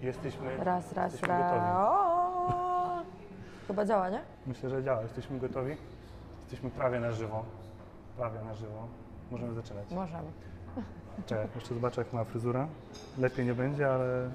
[0.00, 1.52] Jesteśmy, Raz, raz, jesteśmy raz.
[1.52, 1.70] gotowi.
[1.76, 3.02] O!
[3.66, 4.20] Chyba działa, nie?
[4.46, 5.02] Myślę, że działa.
[5.02, 5.76] Jesteśmy gotowi.
[6.40, 7.44] Jesteśmy prawie na żywo.
[8.16, 8.86] Prawie na żywo.
[9.30, 9.90] Możemy zaczynać.
[9.90, 10.30] Możemy.
[11.26, 12.66] Czekaj, jeszcze zobaczę jak ma fryzura.
[13.18, 14.30] Lepiej nie będzie, ale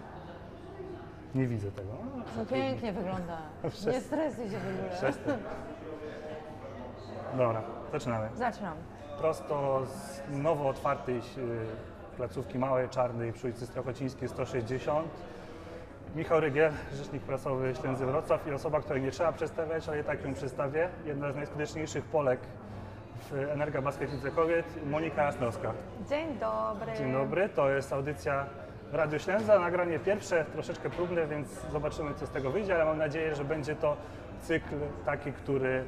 [1.36, 1.90] nie widzę tego.
[2.38, 3.38] No pięknie wygląda.
[3.94, 4.90] Nie stresuj się w ogóle.
[4.98, 5.40] Przestań.
[7.38, 7.62] Dobra,
[7.92, 8.30] zaczynamy.
[8.36, 8.78] Zaczynam.
[9.20, 11.22] Prosto z nowo otwartej y,
[12.18, 15.08] placówki małej, czarnej przy ulicy Strachocińskiej 160.
[16.16, 20.26] Michał Rygiel, rzecznik prasowy Ślęzy Wrocław i osoba, której nie trzeba przedstawiać, ale i tak
[20.26, 20.90] ją przedstawię.
[21.06, 22.40] Jedna z najskuteczniejszych Polek
[23.32, 25.74] w Energa Basket Kobiet, Monika Jasnowska.
[26.10, 26.94] Dzień dobry.
[26.98, 28.46] Dzień dobry, to jest audycja
[28.92, 33.36] Radio Ślęza, nagranie pierwsze, troszeczkę próbne, więc zobaczymy co z tego wyjdzie, ale mam nadzieję,
[33.36, 33.98] że będzie to
[34.42, 35.84] cykl taki, który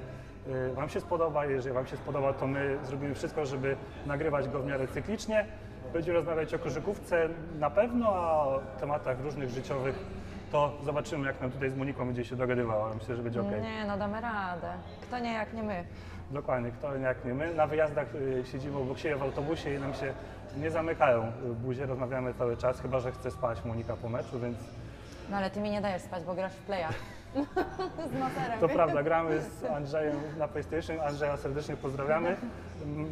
[0.47, 1.45] y, Wam się spodoba.
[1.45, 3.75] Jeżeli Wam się spodoba, to my zrobimy wszystko, żeby
[4.05, 5.45] nagrywać go w miarę cyklicznie.
[5.93, 9.95] Będziemy rozmawiać o koszykówce na pewno, a o tematach różnych życiowych
[10.51, 12.93] to zobaczymy, jak nam tutaj z Moniką będzie się dogadywała.
[12.93, 13.51] Myślę, że będzie ok.
[13.61, 14.73] Nie, no damy radę.
[15.01, 15.83] Kto nie jak nie my.
[16.31, 17.53] Dokładnie, kto jak nie my.
[17.53, 20.13] Na wyjazdach y, siedzimy obok siebie w autobusie i nam się
[20.57, 24.57] nie zamykają y, buzie, rozmawiamy cały czas, chyba że chce spać Monika po meczu, więc
[25.29, 26.87] No ale ty mi nie dajesz spać, bo grasz w playa.
[28.11, 28.59] Z maserem.
[28.59, 30.99] to prawda, gramy z Andrzejem na PlayStation.
[30.99, 32.37] Andrzeja serdecznie pozdrawiamy.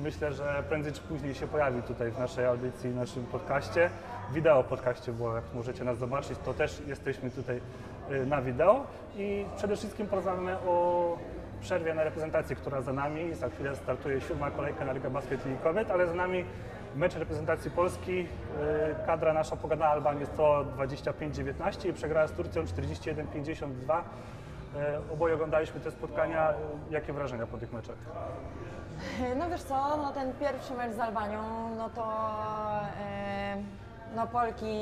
[0.03, 3.89] Myślę, że prędzej czy później się pojawi tutaj w naszej audycji, w naszym podcaście.
[4.33, 7.61] Wideo podcaście, bo jak możecie nas zobaczyć, to też jesteśmy tutaj
[8.11, 8.86] y, na wideo.
[9.16, 11.17] I przede wszystkim porozmawiamy o
[11.61, 13.33] przerwie na reprezentację, która za nami.
[13.33, 16.45] Za chwilę startuje siódma kolejka na Liga Basket Ligi Kobiet, ale za nami
[16.95, 18.19] mecz reprezentacji Polski.
[18.19, 18.25] Y,
[19.05, 24.02] Kadra nasza pogadała Albanię 125-19 i przegrała z Turcją 41-52.
[24.75, 26.49] E, Oboje oglądaliśmy te spotkania.
[26.49, 26.55] E,
[26.89, 27.95] Jakie wrażenia po tych meczach?
[29.37, 31.41] No wiesz co, no ten pierwszy mecz z Albanią,
[31.77, 32.03] no to
[33.02, 33.57] e,
[34.15, 34.75] no Polki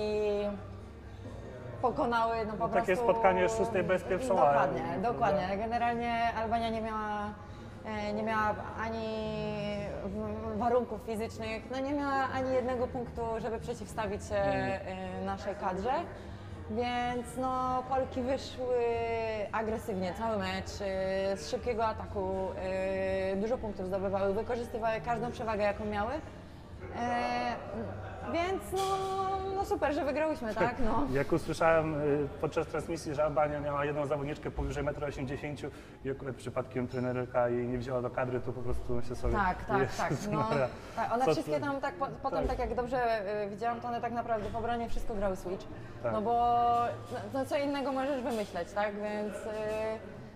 [1.81, 3.03] pokonały, no po takie prostu...
[3.03, 4.27] spotkanie szóstej bez pierwszą.
[4.35, 5.57] Dokładnie, dokładnie.
[5.57, 7.33] Generalnie Albania nie miała, e,
[8.13, 9.07] nie miała ani
[10.57, 15.93] warunków fizycznych, no nie miała ani jednego punktu, żeby przeciwstawić się e, naszej kadrze.
[16.71, 18.77] Więc no, Polki wyszły
[19.51, 25.85] agresywnie cały mecz, e, z szybkiego ataku, e, dużo punktów zdobywały, wykorzystywały każdą przewagę, jaką
[25.85, 26.11] miały.
[26.99, 27.55] E,
[28.33, 29.32] więc no,
[29.63, 30.75] no super, że wygrałyśmy, tak?
[30.79, 31.07] No.
[31.11, 35.71] Jak usłyszałem y, podczas transmisji, że Albania miała jedną zawodniczkę powyżej 1,80 m
[36.05, 39.33] i akurat przypadkiem trenerka jej nie wzięła do kadry, to po prostu myślę sobie...
[39.33, 40.11] Tak, tak, Jezus tak.
[40.31, 42.47] No, Maria, tak one co wszystkie tam tak, po, potem Tak.
[42.47, 45.65] tak jak dobrze y, widziałam, to one tak naprawdę w obronie wszystko grały switch.
[46.03, 46.13] Tak.
[46.13, 46.33] No bo
[47.13, 48.95] no, no co innego możesz wymyśleć, tak?
[48.95, 49.49] Więc y,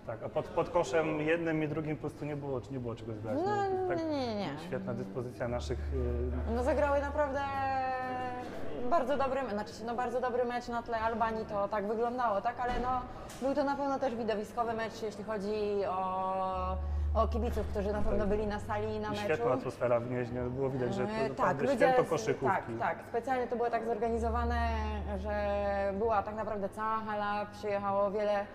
[0.08, 3.14] Tak, a pod, pod koszem jednym i drugim po prostu nie było, nie było czego
[3.14, 3.38] zgrać.
[3.46, 4.50] no tak, nie, nie, nie.
[4.68, 7.40] Świetna dyspozycja naszych y, No zagrały naprawdę
[8.88, 12.56] bardzo dobry, znaczy no bardzo dobry mecz na tle Albanii, to tak wyglądało, tak?
[12.60, 13.02] Ale no
[13.42, 16.78] był to na pewno też widowiskowy mecz, jeśli chodzi o,
[17.16, 19.22] o kibiców, którzy na pewno byli na sali na meczu.
[19.24, 20.42] świetna atmosfera w Gnieźnie.
[20.42, 22.74] Było widać, że to E, ludzie święto z- koszykówki.
[22.80, 22.98] Tak, tak.
[23.10, 24.58] Specjalnie to było tak zorganizowane,
[25.18, 25.34] że
[25.94, 28.46] była tak naprawdę cała hala, przyjechało wiele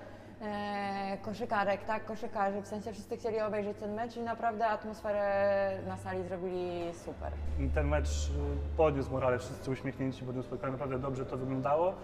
[0.42, 5.96] e, koszykarek, tak, koszykarzy, w sensie wszyscy chcieli obejrzeć ten mecz i naprawdę atmosferę na
[5.96, 7.32] sali zrobili super.
[7.74, 11.94] Ten mecz y, podniósł morale, wszyscy uśmiechnięci, podniósł spotkanie, naprawdę dobrze to wyglądało,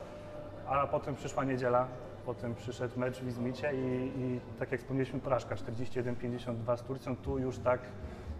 [0.68, 1.86] a potem przyszła niedziela,
[2.26, 7.38] potem przyszedł mecz w Izmicie i, i tak jak wspomnieliśmy, porażka 41-52 z Turcją, tu
[7.38, 7.80] już tak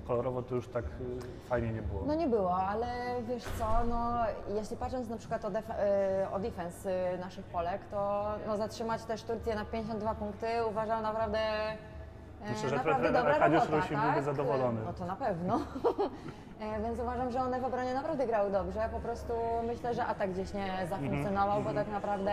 [0.09, 0.89] kolorowo, to już tak y,
[1.49, 2.03] fajnie nie było.
[2.07, 2.87] No nie było, ale
[3.29, 4.15] wiesz co, no
[4.55, 9.05] jeśli patrząc na przykład o, def- e, o defense e, naszych Polek, to no, zatrzymać
[9.05, 11.77] też Turcję na 52 punkty uważam naprawdę e,
[12.51, 14.07] Myślę, że naprawdę dobra Arkadiusz robota, Rusin tak?
[14.07, 14.81] byłby zadowolony.
[14.85, 15.61] No to na pewno.
[16.61, 18.89] E, Więc uważam, że one w obronie naprawdę grały dobrze.
[18.93, 19.33] Po prostu
[19.67, 22.33] myślę, że atak gdzieś nie zafunkcjonował, bo tak naprawdę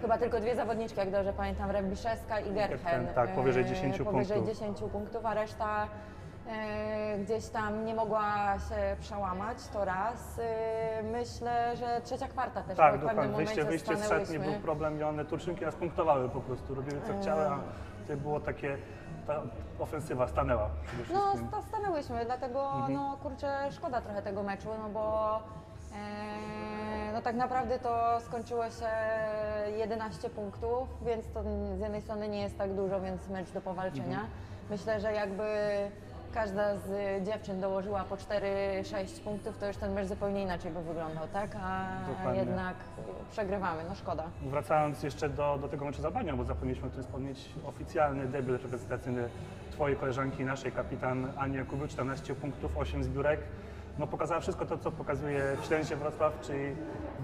[0.00, 3.06] chyba tylko dwie zawodniczki, jak dobrze pamiętam, Rebiszewska i Gerchen.
[3.14, 4.58] Tak, powyżej e, 10 Powyżej punktów.
[4.58, 5.88] 10 punktów, a reszta e,
[7.24, 10.38] gdzieś tam nie mogła się przełamać, to raz.
[10.38, 15.00] E, Myślę, że trzecia kwarta też Tak, w pewnym Wyjście, wyjście z szatni był problem
[15.00, 17.58] i one Turczynki nas punktowały po prostu, robiły co chciały, a
[18.02, 18.78] tutaj było takie,
[19.26, 19.42] ta
[19.78, 20.70] ofensywa stanęła
[21.12, 22.92] No, sta- stanęłyśmy, dlatego Mhm.
[22.94, 28.88] no kurczę, szkoda trochę tego meczu, no bo e, no tak naprawdę to skończyło się
[29.76, 31.42] 11 punktów, więc to
[31.76, 34.04] z jednej strony nie jest tak dużo, więc mecz do powalczenia.
[34.20, 34.26] Mhm.
[34.70, 35.44] Myślę, że jakby
[36.34, 36.88] każda z
[37.26, 41.56] dziewczyn dołożyła po 4-6 punktów, to już ten mecz zupełnie inaczej by wyglądał, tak?
[41.62, 42.40] A Dokładnie.
[42.40, 42.74] jednak
[43.30, 44.24] przegrywamy, no szkoda.
[44.42, 48.62] Wracając jeszcze do, do tego meczu z Albanią, bo zapomnieliśmy o tym wspomnieć, oficjalny debiut
[48.62, 49.28] reprezentacyjny
[49.72, 53.40] Twojej koleżanki, naszej kapitan Ani Jakubiuk, 14 punktów, 8 zbiórek.
[54.00, 56.76] No, pokazała wszystko to, co pokazuje w Ślęzie Wrocław, czyli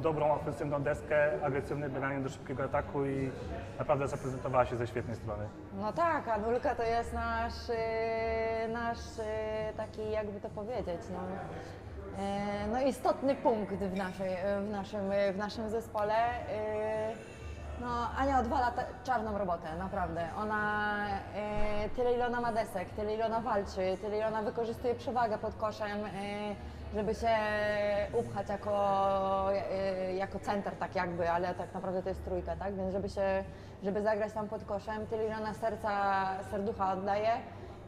[0.02, 3.30] dobrą ofensywną deskę, agresywne bieganie do szybkiego ataku i
[3.78, 5.48] naprawdę zaprezentowała się ze świetnej strony.
[5.74, 12.68] No tak, Anulka to jest nasz, y, nasz y, taki, jakby to powiedzieć, no, y,
[12.72, 14.36] no istotny punkt w, naszej,
[14.66, 15.00] w, naszym,
[15.32, 16.14] w naszym zespole.
[17.80, 18.72] No, Ania odwala
[19.04, 20.28] czarną robotę, naprawdę.
[20.38, 20.94] Ona
[21.86, 25.38] y, tyle ile ona ma desek, tyle ile ona walczy, tyle ile ona wykorzystuje przewagę
[25.38, 26.10] pod koszem, y,
[26.94, 27.36] żeby się
[28.12, 29.48] upchać jako,
[30.08, 32.74] y, jako center tak jakby, ale tak naprawdę to jest trójka, tak?
[32.74, 33.44] Więc żeby się,
[33.82, 37.30] żeby zagrać tam pod koszem, tyle ile ona serca, serducha oddaje,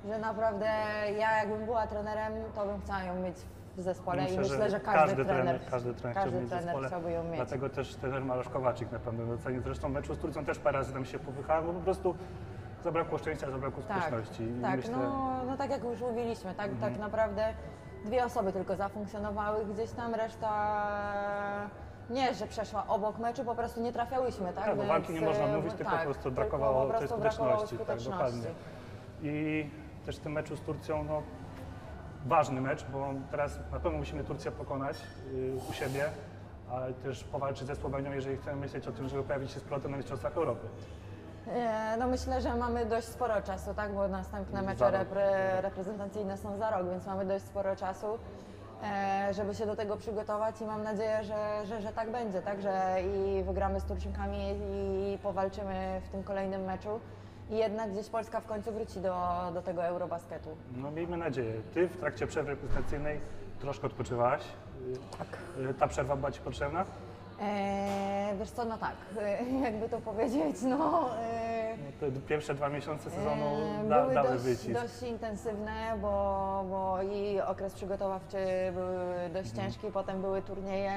[0.09, 0.71] że naprawdę
[1.19, 5.25] ja jakbym była trenerem, to bym chciała ją mieć w zespole i myślę, że każdy,
[5.25, 6.89] trener, każdy trener, każdy chciałby mieć w trener zespole.
[6.89, 7.37] chciałby ją mieć.
[7.37, 9.61] Dlatego też trener Marosz Kowaczyk na pewno doceni.
[9.61, 12.15] Zresztą w meczu z Turcją też parę razy tam się popychała, bo po prostu
[12.85, 14.49] zabrakło szczęścia, zabrakło Tak, skuteczności.
[14.63, 15.11] Tak myślę, Mhm.
[15.13, 17.55] no, no tak jak już mówiliśmy, tak, tak naprawdę
[18.05, 20.51] dwie osoby tylko zafunkcjonowały gdzieś tam, reszta
[22.11, 24.65] nie, że przeszła obok meczu, po prostu nie trafiałyśmy, tak?
[24.65, 27.19] Tak, Więc, walki nie można e, mówić, tylko tak, po prostu brakowało po tej prostu
[27.21, 27.87] brakowało skuteczności.
[27.87, 28.43] Tak, skuteczności.
[28.43, 28.51] dokładnie.
[29.23, 29.71] I
[30.07, 31.23] też w tym meczu z Turcją, no,
[32.29, 34.97] ważny mecz, bo teraz na pewno musimy Turcję pokonać
[35.35, 36.05] y, u siebie,
[36.71, 39.97] ale też powalczyć ze Słowenią, jeżeli chcemy myśleć o tym, żeby pojawić się z na
[39.97, 40.67] Mistrzostwach Europy.
[41.47, 43.93] E, No myślę, że mamy dość sporo czasu, tak?
[43.95, 48.19] Bo następne mecze repre, reprezentacyjne są za rok, więc mamy dość sporo czasu,
[48.83, 52.63] e, żeby się do tego przygotować i mam nadzieję, że, że, że tak będzie, tak?
[52.63, 54.39] Że i wygramy z Turczykami
[55.15, 57.01] i powalczymy w tym kolejnym meczu.
[57.51, 59.15] I jednak gdzieś Polska w końcu wróci do,
[59.55, 60.57] do tego Eurobasketu.
[60.77, 61.55] No miejmy nadzieję.
[61.75, 63.21] Ty w trakcie przerwy reprezentacyjnej
[63.61, 64.43] troszkę odpoczywałaś.
[65.19, 65.27] Tak.
[65.71, 66.85] Y, Ta przerwa była Ci potrzebna?
[67.41, 71.11] E, wiesz co, no tak, e, jakby to powiedzieć, no...
[71.19, 73.45] E, No, te pierwsze dwa miesiące sezonu
[73.85, 74.81] E, da, były dały dość, wycisk.
[74.83, 78.37] dość intensywne, bo, bo i okres przygotowawczy
[78.75, 78.85] był
[79.33, 79.67] dość Mhm.
[79.71, 80.93] ciężki, potem były turnieje.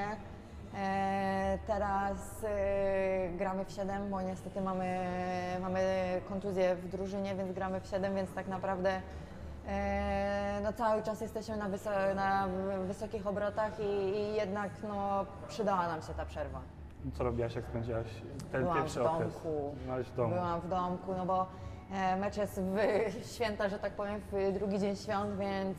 [0.74, 4.98] E, teraz e, gramy w 7, bo niestety mamy,
[5.60, 5.80] mamy
[6.28, 9.00] kontuzję w drużynie, więc gramy w 7, więc tak naprawdę
[9.68, 11.68] e, no, cały czas jesteśmy na,
[12.14, 12.48] na
[12.86, 16.60] wysokich obrotach i, i jednak no, przydała nam się ta przerwa.
[17.14, 18.06] Co robiłaś, jak spędziłaś
[18.52, 19.32] ten Byłam pierwszy w okres?
[19.32, 19.74] domku.
[19.84, 20.34] Byłaś w domu.
[20.34, 21.46] Byłam w domku, no bo
[22.20, 22.76] mecz jest w
[23.34, 25.78] święta, że tak powiem, w drugi dzień świąt, więc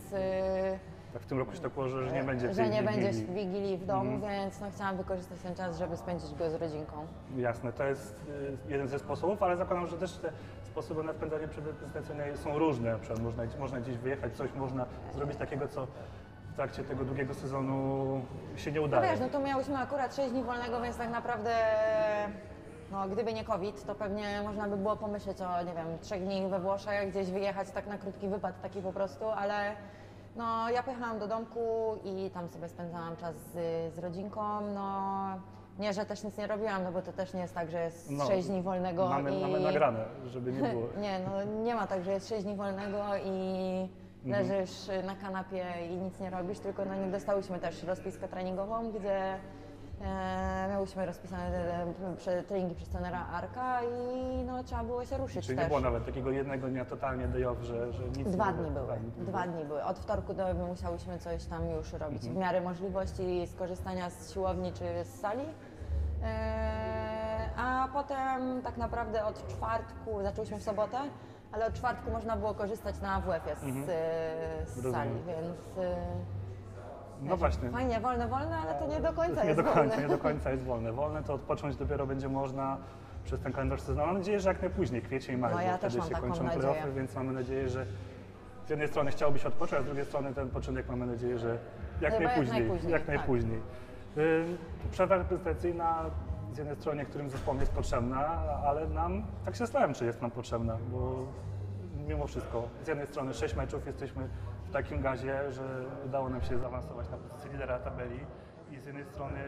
[1.19, 3.21] w tym roku się tak ułożyło, że nie będzie że tej nie będzie wigilii.
[3.29, 3.37] Mhm.
[3.53, 7.07] wigilii w domu, więc no, chciałam wykorzystać ten czas, żeby spędzić go z rodzinką.
[7.37, 8.15] Jasne, to jest
[8.67, 10.31] y, jeden ze sposobów, ale zakładam, że też te
[10.63, 12.91] sposoby na spędzanie przerwy reprezentacyjnej są różne.
[12.91, 15.87] Na przykład można, można gdzieś wyjechać, coś można zrobić takiego, co
[16.51, 18.21] w trakcie tego długiego sezonu
[18.55, 19.11] się nie No udaje.
[19.11, 21.51] wiesz, no tu miałyśmy akurat 6 dni wolnego, więc tak naprawdę
[22.91, 26.47] no, gdyby nie COVID, to pewnie można by było pomyśleć o, nie wiem, trzech dni
[26.49, 29.71] we Włoszech, gdzieś wyjechać tak na krótki wypad taki po prostu, ale
[30.35, 31.59] no, ja pojechałam do domku
[32.03, 34.41] i tam sobie spędzałam czas z, z rodzinką,
[34.75, 35.03] no
[35.79, 38.11] nie, że też nic nie robiłam, no bo to też nie jest tak, że jest
[38.11, 39.41] No, 6 dni wolnego Mamy, i...
[39.41, 40.87] mamy nagrane, żeby nie było.
[41.01, 43.89] Nie, no nie ma tak, że jest 6 dni wolnego i
[44.25, 44.47] Mhm.
[44.49, 49.39] leżysz na kanapie i nic nie robisz, tylko no nie dostałyśmy też rozpiskę treningową, gdzie
[50.03, 55.45] e, miałyśmy rozpisane e, prze, treningi przez trenera Arka i no trzeba było się ruszyć
[55.45, 55.65] Czyli też.
[55.65, 58.71] nie było nawet takiego jednego dnia totalnie day off, że, że nic Dwa nie dni
[58.71, 58.85] były.
[58.85, 59.25] Dwa dni były.
[59.25, 59.83] Dwa dni były.
[59.83, 64.85] Od wtorku do musiałyśmy coś tam już robić w miarę możliwości skorzystania z siłowni czy
[65.03, 65.45] z sali.
[66.23, 70.97] E, a potem tak naprawdę od czwartku, zaczęłyśmy w sobotę,
[71.51, 74.93] ale od czwartku można było korzystać na WF-ie z, e, z Rozumiem.
[74.93, 75.95] sali, więc e,
[77.25, 77.69] No właśnie.
[77.69, 80.01] fajnie, wolne, wolne, ale to nie do końca nie jest do końca, wolne.
[80.03, 80.91] nie do końca jest wolne.
[80.91, 82.77] Wolne to odpocząć dopiero będzie można
[83.23, 84.07] przez ten kalendarz sezonu.
[84.07, 87.33] Mam nadzieję, że jak najpóźniej, kwiecień, maj, No ja wtedy się kończą playoffy, więc mamy
[87.33, 87.85] nadzieję, że
[88.65, 91.57] z jednej strony chciałoby się odpocząć, a z drugiej strony ten początek mamy nadzieję, że
[92.01, 92.61] jak Chyba jak najpóźniej.
[92.61, 93.15] najpóźniej, jak tak.
[93.15, 93.59] najpóźniej.
[94.17, 94.45] Y,
[94.91, 96.05] Przerwa reprezentacyjna
[96.53, 98.27] z jednej strony niektórym zespołom jest potrzebna,
[98.65, 101.15] ale nam, tak się zastanawiam, czy jest nam potrzebna, bo
[102.07, 104.27] mimo wszystko, z jednej strony 6 meczów jesteśmy
[104.73, 105.63] takim gazie, że
[106.05, 108.19] udało nam się zaawansować na pozycję lidera tabeli
[108.71, 109.39] i z jednej strony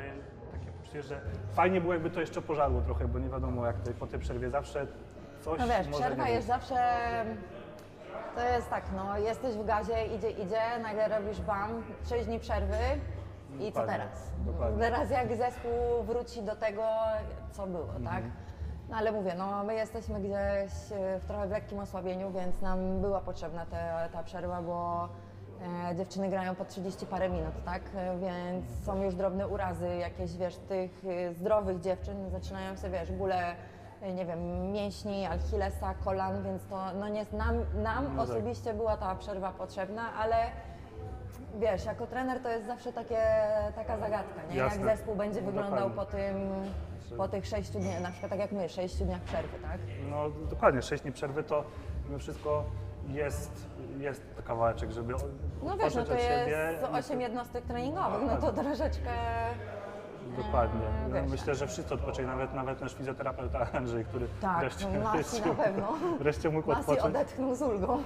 [0.51, 1.22] takie poczucie, że
[1.53, 4.50] fajnie było jakby to jeszcze pożarło trochę, bo nie wiadomo jak tutaj po tej przerwie
[4.50, 4.88] zawsze
[5.41, 6.55] coś No wiesz, może przerwa nie jest być.
[6.55, 6.75] zawsze.
[8.36, 12.75] To jest tak, no jesteś w gazie, idzie, idzie, nagle robisz bam, 6 dni przerwy
[13.60, 14.32] i co Dokładnie, teraz?
[14.46, 14.79] dokładnie.
[14.79, 16.84] Teraz jak zespół wróci do tego,
[17.51, 18.03] co było, Mhm.
[18.05, 18.24] tak?
[18.89, 23.01] No ale mówię, no my jesteśmy gdzieś e, w trochę w lekkim osłabieniu, więc nam
[23.01, 25.10] była potrzebna te, ta przerwa, bo
[25.92, 27.82] e, dziewczyny grają po 30 parę minut, tak?
[27.96, 30.92] E, Więc są już drobne urazy jakieś, wiesz, tych
[31.30, 33.56] e, zdrowych dziewczyn, zaczynają się, wiesz, bóle
[34.01, 38.30] e, nie wiem, mięśni, Achillesa, kolan, więc to no nie, nam, nam No tak.
[38.30, 40.36] osobiście była ta przerwa potrzebna, ale
[41.60, 43.22] wiesz, jako trener to jest zawsze takie,
[43.75, 44.56] taka zagadka, nie?
[44.56, 44.86] Jasne.
[44.86, 46.36] Jak zespół będzie No, wyglądał po tym,
[47.17, 49.79] po tych sześciu dniach, na przykład tak jak my, sześciu dniach przerwy, tak?
[50.09, 51.63] No dokładnie, 6 dni przerwy to
[52.07, 52.63] mimo wszystko
[53.07, 53.67] jest,
[54.00, 55.25] jest kawałeczek, żeby No wiesz,
[55.63, 56.51] no odpocząć to od siebie.
[56.51, 59.09] jest osiem jednostek treningowych, no to troszeczkę...
[60.38, 60.81] Dokładnie.
[60.88, 61.31] Eee, No, wiesz.
[61.31, 65.50] myślę, że wszyscy odpoczęli, nawet, nawet nasz fizjoterapeuta Andrzej, który Tak, wreszcie, no Masi wreszcie,
[65.50, 65.93] na pewno.
[66.19, 67.05] wreszcie mógł Masi odpocząć.
[67.15, 68.03] odetchnął z ulgą.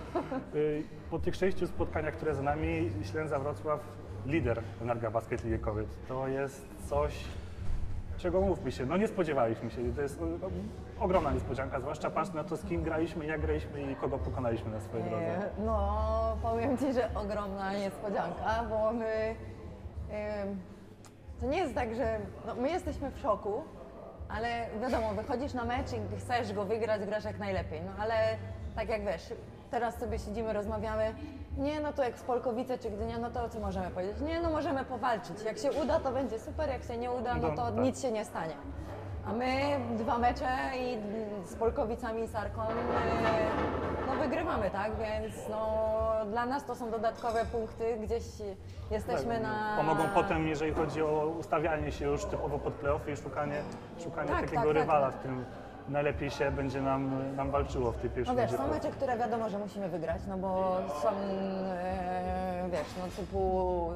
[0.55, 3.79] Y, Po tych sześciu spotkaniach, które za nami, Ślęza Wrocław,
[4.25, 5.87] lider Energa Basket Ligi Kobiet.
[6.07, 7.23] To jest coś,
[8.19, 9.93] czego mówmy się, no nie spodziewaliśmy się.
[9.95, 10.49] To jest no,
[10.99, 14.79] ogromna niespodzianka, zwłaszcza patrz na to, z kim graliśmy, jak graliśmy i kogo pokonaliśmy na
[14.79, 15.49] swojej drodze.
[15.65, 19.35] No, powiem Ci, że ogromna niespodzianka, bo my...
[21.39, 22.19] To nie jest tak, że...
[22.47, 23.63] No, my jesteśmy w szoku,
[24.29, 24.47] ale
[24.81, 28.13] wiadomo, wychodzisz na mecz i chcesz go wygrać, grasz jak najlepiej, no ale
[28.75, 29.33] tak jak wiesz,
[29.71, 31.13] teraz sobie siedzimy, rozmawiamy,
[31.57, 34.21] nie, no to jak z Polkowice czy Gdynia, no to co możemy powiedzieć?
[34.21, 37.47] Nie, no możemy powalczyć, jak się uda, to będzie super, jak się nie uda, no
[37.47, 37.83] No, to tak.
[37.83, 38.53] nic się nie stanie.
[39.27, 40.97] A my dwa mecze i
[41.47, 42.67] z Polkowicami i Sarką e,
[44.07, 44.91] no wygrywamy, tak?
[44.95, 45.89] Więc no,
[46.29, 48.23] dla nas to są dodatkowe punkty, gdzieś
[48.91, 49.73] jesteśmy Tak, na...
[49.77, 53.61] Pomogą potem, jeżeli chodzi o ustawianie się już typowo pod playoffy i szukanie,
[54.03, 55.45] szukanie Tak, takiego tak, tak, rywala, w tym
[55.89, 59.49] najlepiej się będzie nam, nam walczyło w tej pierwszej No wiesz, są mecze, które wiadomo,
[59.49, 63.89] że musimy wygrać, no bo są, e, wiesz, no typu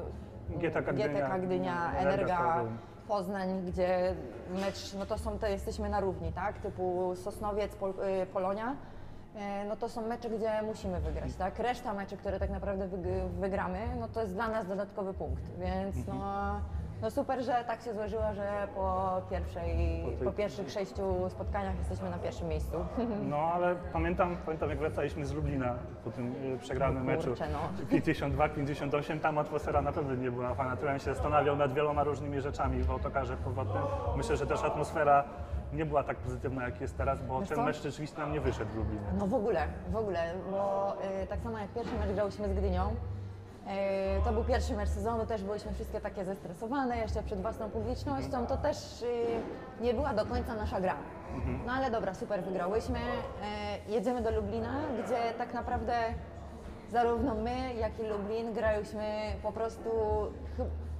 [0.48, 2.64] GTK Gdynia, GTK Gdynia, Energa.
[3.08, 4.14] Poznań, gdzie
[4.60, 7.90] mecz, no to są, to jesteśmy na równi, tak, typu Sosnowiec, Pol,
[8.22, 8.76] y, Polonia,
[9.36, 11.58] e, no to są mecze, gdzie musimy wygrać, tak.
[11.58, 15.96] Reszta meczy, które tak naprawdę wyg- wygramy, no to jest dla nas dodatkowy punkt, więc
[15.96, 16.18] Mhm.
[16.18, 16.60] no,
[17.02, 21.78] no super, że tak się złożyło, że po pierwszej, Po tej- po pierwszych sześciu spotkaniach
[21.78, 22.76] jesteśmy na pierwszym miejscu.
[23.30, 25.74] No ale pamiętam, pamiętam jak wracaliśmy z Lublina
[26.04, 27.58] po tym y, przegranym No meczu no.
[27.98, 30.76] 52-58, tam atmosfera na pewno nie była fajna.
[30.76, 33.82] Tyle się zastanawiał nad wieloma różnymi rzeczami w autokarze powrotnym.
[34.16, 35.24] Myślę, że też atmosfera
[35.72, 37.64] nie była tak pozytywna jak jest teraz, bo Wiesz ten co?
[37.64, 39.06] mecz rzeczywiście nam nie wyszedł w Lublinie.
[39.18, 42.94] No w ogóle, w ogóle, bo y, tak samo jak pierwszy mecz grałyśmy z Gdynią,
[44.24, 48.56] to był pierwszy mecz sezonu, też byliśmy wszystkie takie zestresowane, jeszcze przed własną publicznością, to
[48.56, 49.06] też y,
[49.80, 50.94] nie była do końca nasza gra.
[51.66, 52.98] No ale dobra, super, wygrałyśmy,
[53.88, 54.72] y, jedziemy do Lublina,
[55.04, 55.92] gdzie tak naprawdę
[56.90, 59.04] zarówno my, jak i Lublin grałyśmy
[59.42, 59.90] po prostu,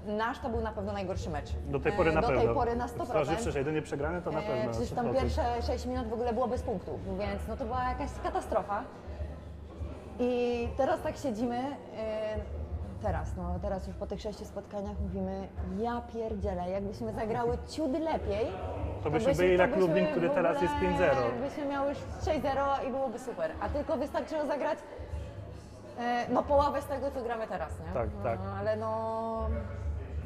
[0.06, 1.52] nasz to był na pewno najgorszy mecz.
[1.66, 2.42] Do tej pory Y, na do pewno.
[2.42, 3.06] tej pory na 100%.
[3.06, 4.70] Zważywszy, że jedynie przegrany, to na E, pewno.
[4.72, 5.20] Przecież tam 100%.
[5.20, 8.84] pierwsze 6 minut w ogóle było bez punktów, więc no to była jakaś katastrofa.
[10.18, 11.56] I teraz tak siedzimy,
[11.98, 12.36] e,
[13.02, 18.46] teraz, no teraz już po tych sześciu spotkaniach mówimy, ja pierdzielę, jakbyśmy zagrały ciut lepiej,
[19.04, 20.80] To byśmy byli jak byśmy Lublin, który teraz jest 5-0.
[21.40, 24.78] Byśmy miały już 6-0 i byłoby super, a tylko wystarczyło zagrać
[25.98, 27.92] e, no połowę z tego, co gramy teraz, nie?
[27.94, 28.38] Tak, tak.
[28.44, 29.48] No, ale no,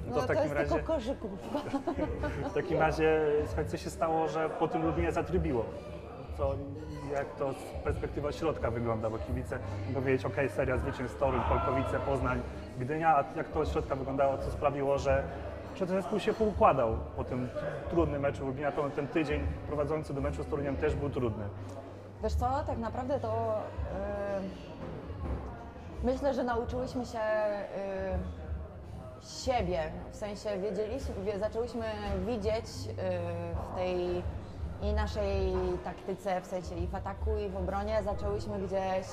[0.09, 1.59] no to to, w takim jest razie- tylko koszykówka.
[2.51, 5.65] W takim razie, słuchajcie, co się stało, że po tym Lublinie zatrybiło?
[6.39, 6.55] Co,
[7.13, 11.41] jak to z perspektywy od środka wygląda, bo kibice mogą wiedzieć, ok, seria zwycięstw Toruń,
[11.49, 12.43] Polkowice, Poznań,
[12.79, 15.23] Gdynia, a jak to od środka wyglądało, co sprawiło, że,
[15.77, 17.49] że ten zespół się poukładał po tym
[17.91, 21.45] trudnym meczu Lublina, to ten tydzień prowadzący do meczu z Toruniem też był trudny.
[22.23, 23.61] Wiesz co, tak naprawdę to
[26.03, 27.21] y, myślę, że nauczyłyśmy się
[29.23, 31.85] y, siebie, w sensie wiedzieliśmy, wie, zaczęłyśmy
[32.27, 32.95] widzieć y,
[33.55, 34.23] w tej
[34.83, 35.55] i naszej
[35.85, 39.07] taktyce, w sensie i w ataku, i w obronie, zaczęłyśmy gdzieś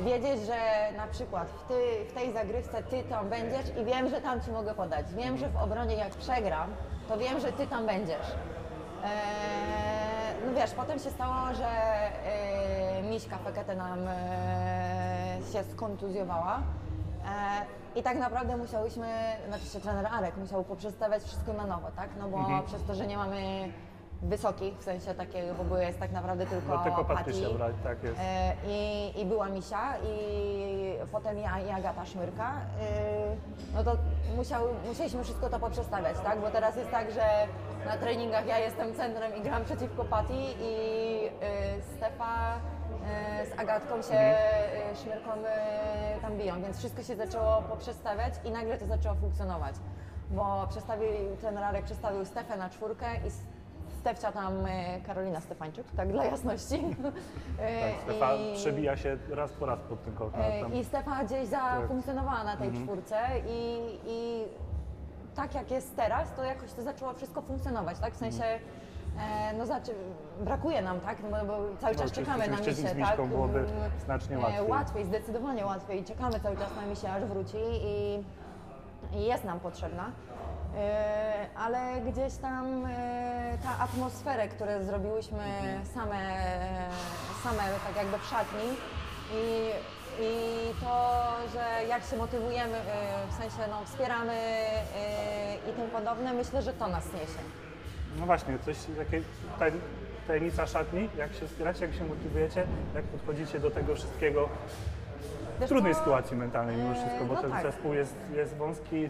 [0.00, 0.56] y, wiedzieć, że
[0.96, 1.74] na przykład w, ty,
[2.08, 5.14] w tej zagrywce ty tam będziesz i wiem, że tam ci mogę podać.
[5.14, 6.70] Wiem, że w obronie jak przegram,
[7.08, 8.26] to wiem, że ty tam będziesz.
[9.04, 9.10] Eee,
[10.46, 16.62] no wiesz, potem się stało, że e, Miśka Fekete nam e, się skontuzjowała.
[17.24, 19.08] E, I tak naprawdę musiałyśmy,
[19.48, 22.08] znaczy się trener Arek musiał poprzestawiać wszystko na nowo, tak?
[22.18, 23.68] No bo przez to, że nie mamy
[24.22, 27.14] wysokich, w sensie takiego, bo jest tak naprawdę tylko No tylko Patty.
[27.24, 28.18] Patrycja brać, tak jest.
[28.20, 32.50] E, I, I była Misia i potem ja i Agata Szmyrka.
[32.80, 33.36] E,
[33.74, 33.96] No to
[34.36, 36.40] musiał, musieliśmy wszystko to poprzestawiać, tak?
[36.40, 37.22] Bo teraz jest tak, że
[37.86, 40.74] na treningach ja jestem centrem i gram przeciwko Pati i
[41.42, 42.58] e, Stefa
[43.56, 48.78] z Agatką się e, Szmyrką e, tam biją, więc wszystko się zaczęło poprzestawiać i nagle
[48.78, 49.74] to zaczęło funkcjonować.
[50.30, 51.08] Bo przestawił,
[51.40, 53.30] trener Arek przestawił Stefę na czwórkę i
[54.00, 56.84] Stefcia tam e, Karolina Stefańczuk, tak dla jasności.
[57.60, 60.32] E, Tak, Stefa i- przebija się raz po raz pod tym kołem.
[60.36, 62.84] e, I Stefa gdzieś zafunkcjonowała na tej Mhm.
[62.86, 63.18] czwórce
[63.48, 64.44] i, i
[65.34, 68.14] tak jak jest teraz, to jakoś to zaczęło wszystko funkcjonować, tak?
[68.14, 68.58] W sensie E,
[69.58, 69.94] no znaczy,
[70.40, 71.18] brakuje nam, tak?
[71.30, 73.26] No, bo cały czas No, czekamy na z misję, Miśką tak?
[73.26, 73.70] byłoby Mm,
[74.04, 74.68] znacznie e, łatwiej.
[74.68, 76.04] Łatwiej, zdecydowanie łatwiej.
[76.04, 78.24] Czekamy cały czas na misję, aż wróci i,
[79.12, 80.10] i jest nam potrzebna.
[80.76, 85.44] E, ale gdzieś tam e, ta atmosferę, którą zrobiłyśmy
[85.94, 86.20] same,
[87.42, 88.68] same tak jakby w szatni
[89.34, 89.70] i,
[90.22, 90.34] i
[90.80, 92.82] to, że jak się motywujemy, e,
[93.30, 94.80] w sensie no, wspieramy e,
[95.70, 97.42] i tym podobne, myślę, że to nas niesie.
[98.20, 99.22] No właśnie, coś takiej
[99.58, 99.72] taj,
[100.26, 102.64] tajemnica szatni, jak się wspieracie, jak się motywujecie,
[102.94, 104.48] jak podchodzicie do tego wszystkiego
[105.60, 107.62] w trudnej sytuacji mentalnej mimo Eee, wszystko, bo no ten tak.
[107.62, 109.08] zespół jest, jest wąski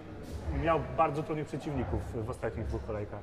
[0.57, 3.21] i miał bardzo trudnych przeciwników w ostatnich dwóch kolejkach.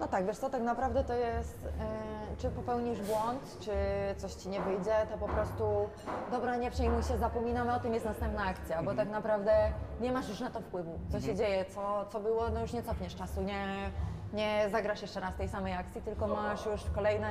[0.00, 3.72] No tak, wiesz co, tak naprawdę to jest, e, czy popełnisz błąd, czy
[4.16, 5.88] coś ci nie wyjdzie, to po prostu,
[6.30, 9.52] dobra, nie przejmuj się, zapominamy o tym, jest następna akcja, bo tak naprawdę
[10.00, 12.82] nie masz już na to wpływu, co się dzieje, co, co było, no już nie
[12.82, 13.90] cofniesz czasu, nie,
[14.32, 17.30] nie zagrasz jeszcze raz tej samej akcji, tylko masz już kolejne,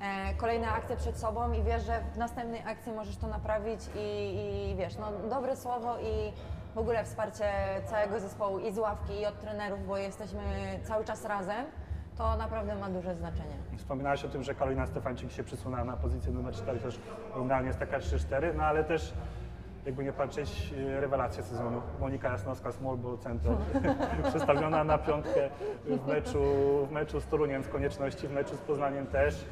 [0.00, 4.34] e, kolejne akcje przed sobą i wiesz, że w następnej akcji możesz to naprawić i,
[4.70, 6.32] i wiesz, no dobre słowo i
[6.74, 7.44] w ogóle wsparcie
[7.86, 10.42] całego zespołu i z ławki i od trenerów, bo jesteśmy
[10.84, 11.66] cały czas razem,
[12.20, 13.54] to naprawdę ma duże znaczenie.
[13.76, 16.98] Wspominałaś o tym, że Karolina Stefańczyk się przesunęła na pozycję numer 4, też
[17.36, 19.12] nominalnie jest taka 3-4, no ale też
[19.86, 21.82] jakby nie patrzeć, e, rewelacja sezonu.
[22.00, 23.52] Monika Jasnowska, small ball center,
[24.30, 25.50] przestawiona na piątkę
[25.84, 26.42] w meczu,
[26.86, 29.44] w meczu z Toruniem z konieczności, w meczu z Poznaniem też.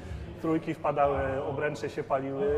[0.42, 2.56] Trójki wpadały, obręcze się paliły.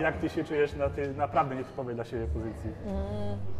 [0.00, 2.70] Jak ty się czujesz na tej naprawdę nietypowej dla siebie pozycji?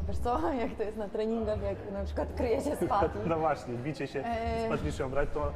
[0.09, 3.11] Wiesz co, jak to jest na treningach, jak na przykład kryje się spad.
[3.28, 4.25] No właśnie, bicie się
[4.66, 5.52] z patniczą brać, to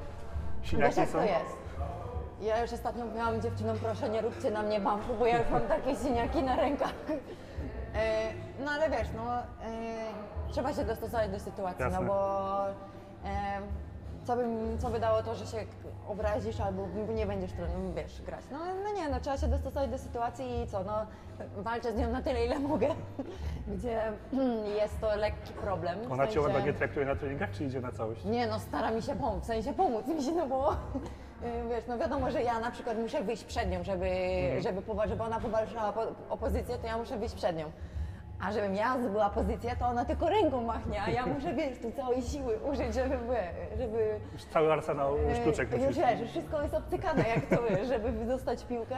[0.63, 1.19] Wiesz jak są.
[1.19, 1.57] to jest?
[2.41, 5.63] Ja już ostatnio mówiłam dziewczynom, proszę nie róbcie na mnie bumpu, bo ja już mam
[5.63, 6.95] takie siniaki na rękach.
[7.95, 8.33] E,
[8.65, 9.43] no ale wiesz, no e,
[10.51, 12.01] trzeba się dostosować do sytuacji, Jasne.
[12.01, 13.61] no bo e,
[14.25, 14.45] co, by,
[14.79, 15.57] co by dało to, że się
[16.11, 18.41] obrazisz albo nie będziesz no, wiesz, grać.
[18.53, 21.07] No, no nie, no trzeba się dostosować do sytuacji i co, no
[21.57, 22.89] walczę z nią na tyle, ile mogę,
[23.75, 24.03] gdzie
[24.81, 25.99] jest to lekki problem.
[26.09, 28.25] w Ona cię sensie- traktuje na treningach, czy idzie na całość?
[28.25, 31.85] nie no, stara mi się pomóc, w sensie pomóc mi się, no bo y, wiesz,
[31.89, 34.07] no wiadomo, że ja na przykład muszę wyjść przed nią, żeby,
[34.61, 37.65] żeby, powa- żeby ona powalczyła po, o pozycję, to ja muszę wyjść przed nią.
[38.43, 41.93] A żebym ja zdobyła pozycję, to ona tylko ręką machnie, a ja muszę, wiesz, tu
[41.93, 43.17] całej siły użyć, żeby,
[43.79, 46.03] żeby Już cały arsenał sztuczek e, już musisz.
[46.03, 48.97] wiesz, już wszystko jest obcykane, jak to wiesz, żeby dostać piłkę.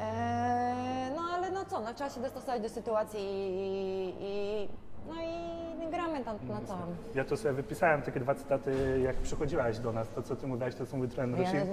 [0.00, 4.68] E, no ale no co, no, trzeba się dostosować do sytuacji i, i
[5.08, 6.78] no i gramy tam na co.
[7.14, 10.08] Ja to sobie wypisałem takie dwa cytaty, jak przychodziłaś do nas.
[10.08, 11.68] To, co ty mówiłaś, to co mówi trener Ja- Rusin.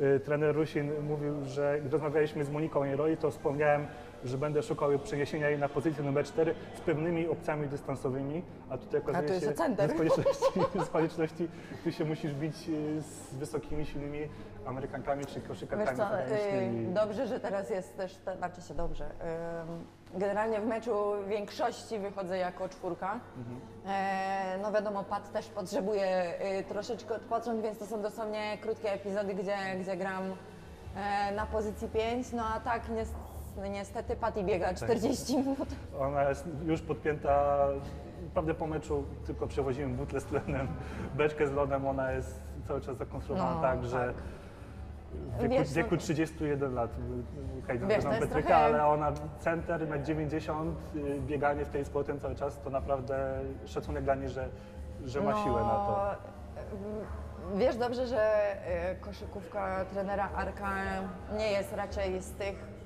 [0.00, 3.86] Y, Trener Rusin mówił, że gdy rozmawialiśmy z Moniką Jeroi, to wspomniałem,
[4.24, 9.00] że będę szukał przeniesienia jej na pozycję numer 4 z pewnymi opcjami dystansowymi, a tutaj
[9.00, 11.48] okazuje tu jest się, że z konieczności, z konieczności
[11.84, 14.18] ty się musisz bić y, z wysokimi, silnymi
[14.66, 15.54] Amerykankami czy co,
[16.16, 16.86] zagranicznymi.
[16.90, 19.10] y, dobrze, że teraz jest też, te- znaczy się dobrze.
[20.14, 23.20] Generalnie w meczu w większości wychodzę jako czwórka.
[23.86, 26.34] E, No wiadomo, Pat też potrzebuje
[26.68, 30.22] troszeczkę odpocząć, więc to są dosłownie krótkie epizody, gdzie, gdzie gram
[30.96, 32.32] e, na pozycji 5.
[32.32, 32.88] No a tak
[33.56, 35.68] nies- niestety Patty biega 40 minut.
[36.00, 37.58] Ona jest już podpięta,
[38.24, 40.68] naprawdę po meczu tylko przewoziłem butlę z tlenem,
[41.14, 44.14] beczkę z lodem, ona jest cały czas zakonstruowana No, tak, że tak.
[45.38, 46.90] w wieku, Wiesz, w wieku no- 31 lat,
[47.66, 51.68] hej, Wiesz, znam to jest Petryka, trochę- ale ona center, metr 90, y, bieganie w
[51.68, 54.48] tej sportem cały czas, to naprawdę szacunek dla niej, że,
[55.04, 56.04] że ma siłę na to.
[56.56, 58.52] No, Wiesz dobrze, że
[58.92, 60.70] y, koszykówka trenera Arka
[61.36, 62.79] nie jest raczej z tych, y,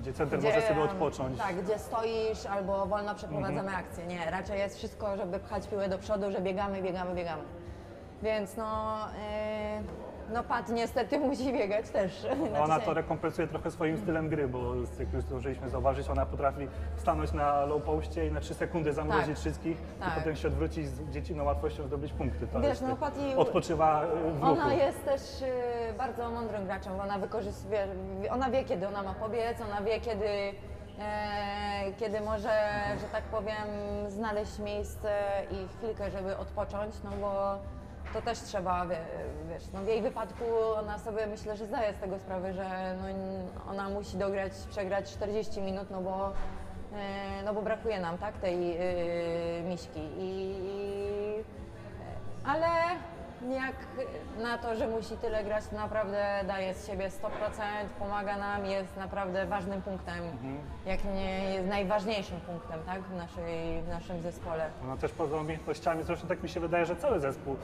[0.00, 1.38] Gdzie center może sobie odpocząć.
[1.38, 3.78] Tak, gdzie stoisz albo wolno przeprowadzamy Mhm.
[3.84, 4.06] akcję.
[4.06, 7.42] Nie, raczej jest wszystko, żeby pchać piłę do przodu, że biegamy, biegamy, biegamy.
[8.22, 9.10] Więc no, y,
[10.32, 12.26] no Pat niestety musi biegać też.
[12.64, 14.58] Ona to rekompensuje trochę swoim stylem gry, bo
[14.98, 19.26] jak już zdążyliśmy zauważyć, ona potrafi stanąć na low postie i na 3 sekundy zamrozić
[19.28, 19.36] Tak.
[19.38, 20.08] wszystkich Tak.
[20.12, 22.46] i potem się odwrócić z dzieciną łatwością zdobyć punkty.
[22.46, 24.52] To Wiesz, jest, no, Patty- odpoczywa y, w ruchu.
[24.52, 27.86] Ona jest też y, bardzo mądrym graczem, bo ona wykorzystuje,
[28.30, 30.28] ona wie kiedy ona ma pobiec, ona wie kiedy,
[30.98, 32.50] e, kiedy może,
[33.00, 33.66] że tak powiem,
[34.08, 35.10] znaleźć miejsce
[35.50, 37.58] i chwilkę, żeby odpocząć, no bo
[38.12, 38.98] to też trzeba, wie,
[39.48, 40.44] wiesz, no w jej wypadku
[40.78, 43.08] ona sobie myślę, że zdaje z tego sprawę, że no,
[43.70, 46.32] ona musi dograć, przegrać 40 minut, no bo,
[46.96, 48.76] e, no bo brakuje nam, tak, tej
[49.60, 51.44] y, miśki i, i
[52.44, 52.68] ale
[53.50, 53.76] jak
[54.42, 57.28] na to, że musi tyle grać, to naprawdę daje z siebie 100%,
[57.98, 60.18] pomaga nam, jest naprawdę ważnym punktem,
[60.86, 64.70] jak nie jest najważniejszym punktem tak, w, naszej, w naszym zespole.
[64.84, 67.56] Ona też poza umiejętnościami, zresztą tak mi się wydaje, że cały zespół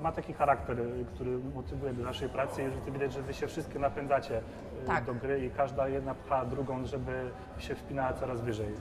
[0.00, 3.46] ma taki charakter, y, który motywuje do naszej pracy i że widać, że wy się
[3.46, 5.04] wszystkie napędzacie y, Tak.
[5.04, 8.74] do gry i każda jedna pcha drugą, żeby się wspinała coraz wyżej.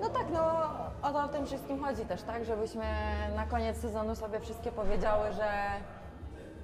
[0.00, 0.62] No tak, no
[1.02, 2.44] o to w tym wszystkim chodzi też, tak?
[2.44, 2.84] Żebyśmy
[3.36, 5.50] na koniec sezonu sobie wszystkie powiedziały, że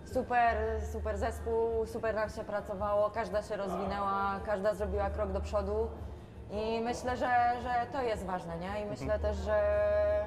[0.04, 0.56] super,
[0.92, 5.88] super zespół, super nam się pracowało, każda się rozwinęła, każda zrobiła krok do przodu
[6.50, 8.82] i myślę, że, że to jest ważne, nie?
[8.82, 10.26] I myślę też, że e,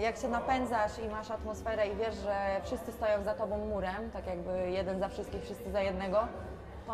[0.00, 4.26] jak się napędzasz i masz atmosferę i wiesz, że wszyscy stoją za tobą murem, tak
[4.26, 6.18] jakby jeden za wszystkich, wszyscy za jednego,
[6.86, 6.92] to,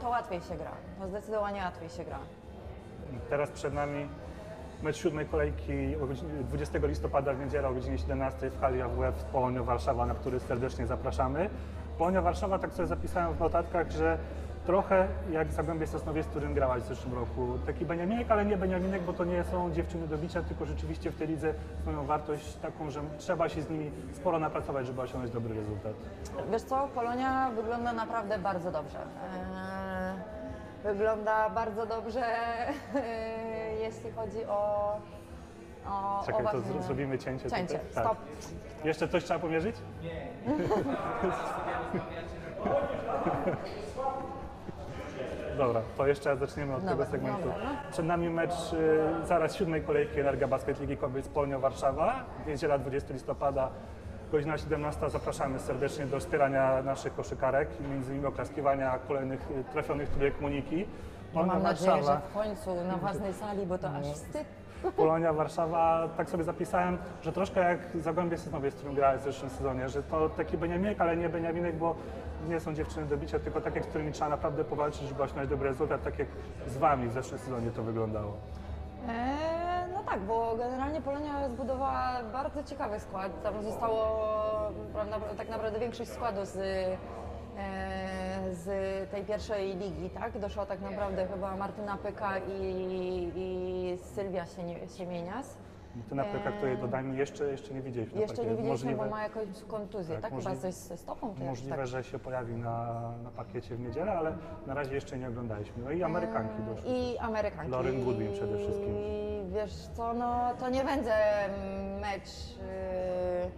[0.00, 2.18] to łatwiej się gra, to zdecydowanie łatwiej się gra.
[3.30, 4.08] Teraz przed nami
[4.82, 9.20] mecz siódmej kolejki o godzinie 20 listopada w niedzielę o godzinie 17 w hali AWF
[9.20, 11.50] z Polonią Warszawa, na który serdecznie zapraszamy.
[11.98, 14.18] Polonia Warszawa, tak sobie zapisałem w notatkach, że
[14.68, 17.58] trochę jak Zagłębie Sosnowiec, z którym grałaś w zeszłym roku.
[17.66, 21.16] Taki Beniaminek, ale nie Beniaminek, bo to nie są dziewczyny do bicia, tylko rzeczywiście w
[21.16, 21.54] tej lidze
[21.86, 25.92] mają wartość taką, że trzeba się z nimi sporo napracować, żeby osiągnąć dobry rezultat.
[26.50, 28.98] Wiesz co, Polonia wygląda naprawdę bardzo dobrze.
[28.98, 30.38] Eee,
[30.84, 32.22] Wygląda bardzo dobrze,
[33.80, 34.92] jeśli chodzi o.
[35.90, 37.50] o Czekaj, o to właśnie- zro- zrobimy cięcie.
[37.50, 37.94] Cięcie, tutaj?
[37.94, 38.04] Tak.
[38.04, 38.18] stop.
[38.84, 39.76] Jeszcze coś trzeba pomierzyć?
[45.58, 47.48] Dobra, to jeszcze raz zaczniemy od tego segmentu.
[47.48, 47.90] no.
[47.92, 48.52] Przed nami mecz
[49.22, 52.24] y, zaraz siódmej kolejki Energia Basket Ligi Kobiet z Polnią Warszawa.
[52.46, 53.70] Niedziela 20 listopada,
[54.32, 55.10] godzina 17.
[55.10, 60.86] Zapraszamy serdecznie do wspierania naszych koszykarek, między innymi oklaskiwania kolejnych y, trafionych trójek Moniki.
[61.32, 64.44] Polonia mam nadzieję, że w końcu na własnej sali, bo to aż wstyd.
[64.96, 69.50] Polonia Warszawa, tak sobie zapisałem, że troszkę jak Zagłębie Synowie, z którym grałem w zeszłym
[69.50, 71.94] sezonie, że to taki Beniaminek, ale nie Beniaminek, bo
[72.48, 75.68] nie są dziewczyny do bicia, tylko takie, z którymi trzeba naprawdę powalczyć, żeby osiągnąć dobry
[75.68, 76.28] rezultat, tak jak
[76.66, 78.32] z Wami w zeszłym sezonie to wyglądało.
[79.08, 83.42] Eee, no tak, bo generalnie Polonia zbudowała bardzo ciekawy skład.
[83.42, 84.18] Tam zostało
[84.92, 86.96] prawda, tak naprawdę większość składu z, e,
[88.52, 88.66] z
[89.10, 90.38] tej pierwszej ligi, tak?
[90.38, 94.44] Doszła tak naprawdę chyba Martyna Pyka i, i Sylwia
[94.96, 95.56] Siemienias.
[96.08, 98.20] Ty na przykład, której dodajmy, jeszcze, jeszcze nie widzieliśmy.
[98.20, 100.32] Jeszcze nie widzieliśmy, możliwe, bo ma jakąś kontuzję, Tak, tak?
[100.32, 101.86] możli- Chyba coś ze stopą czy jakoś możliwe tak.
[101.86, 104.32] że się pojawi na, na pakiecie w niedzielę, ale
[104.66, 105.82] na razie jeszcze nie oglądaliśmy.
[105.84, 106.90] No i Amerykanki doszły.
[106.90, 107.70] I Amerykanki.
[107.72, 108.94] Lauren Goodwin przede wszystkim.
[108.98, 111.14] I wiesz co, no to nie będzie
[112.00, 113.50] mecz y,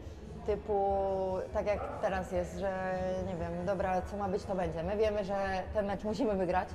[0.46, 0.96] typu
[1.53, 4.83] tak jak teraz jest, że nie wiem, dobra, co ma być, to będzie.
[4.83, 6.68] My wiemy, że ten mecz musimy wygrać,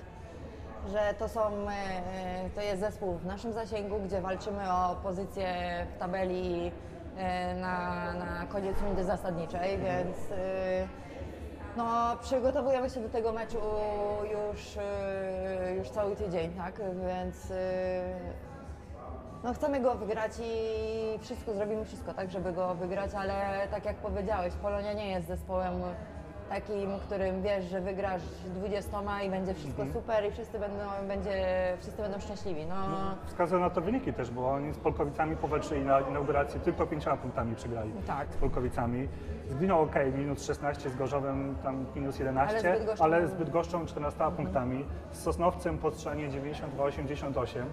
[0.92, 5.48] że to są, y, to jest zespół w naszym zasięgu, gdzie walczymy o pozycję
[5.96, 10.18] w tabeli y, na, na koniec rundy zasadniczej, więc
[11.78, 13.58] no, przygotowujemy się do tego meczu
[14.32, 14.78] już,
[15.78, 16.82] już cały tydzień, tak?
[17.08, 17.52] Więc
[19.44, 23.96] no, chcemy go wygrać i wszystko, zrobimy wszystko, tak, żeby go wygrać, ale tak jak
[23.96, 25.74] powiedziałeś, Polonia nie jest zespołem
[26.50, 28.22] takim, którym wiesz, że wygrasz
[28.56, 31.46] 20 i będzie wszystko super i wszyscy będą, będzie,
[31.82, 32.66] wszyscy będą szczęśliwi.
[32.66, 32.76] No,
[33.26, 37.56] Wskazują na to wyniki też, bo oni z Polkowicami powalczyli na inauguracji, tylko pięcioma punktami
[37.56, 38.28] przegrali Tak.
[38.34, 39.08] z Polkowicami.
[39.50, 43.34] Z Gminą ok, minus 16, z Gorzowem tam minus 11, Ale z Bydgoszczą- ale z
[43.34, 47.66] Bydgoszczą 14 punktami, z Sosnowcem po strzanie 92-88.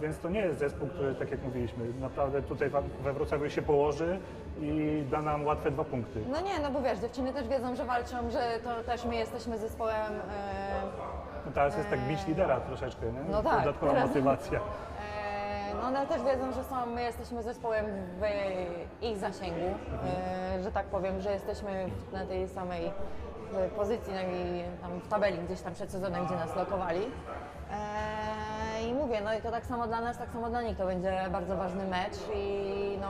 [0.00, 2.70] Więc to nie jest zespół, który, tak jak mówiliśmy, naprawdę tutaj
[3.02, 4.18] we Wrocławiu się położy
[4.60, 6.20] i da nam łatwe dwa punkty.
[6.32, 9.58] no nie, no bo wiesz, dziewczyny też wiedzą, że walczą, że to też my jesteśmy
[9.58, 10.82] zespołem e,
[11.46, 13.20] No teraz jest tak bić lidera troszeczkę, nie?
[13.30, 14.60] No tak, Dodatkowa teraz- motywacja.
[15.70, 17.86] E, No one też wiedzą, że są, my jesteśmy zespołem
[18.20, 18.24] w
[19.04, 19.66] ich zasięgu,
[20.58, 25.08] e, że tak powiem, że jesteśmy na tej samej e, pozycji, no i tam w
[25.08, 27.00] tabeli gdzieś tam przed sezonem, gdzie nas lokowali.
[28.86, 31.12] I mówię, no i to tak samo dla nas, tak samo dla nich to będzie
[31.32, 33.08] bardzo ważny mecz i no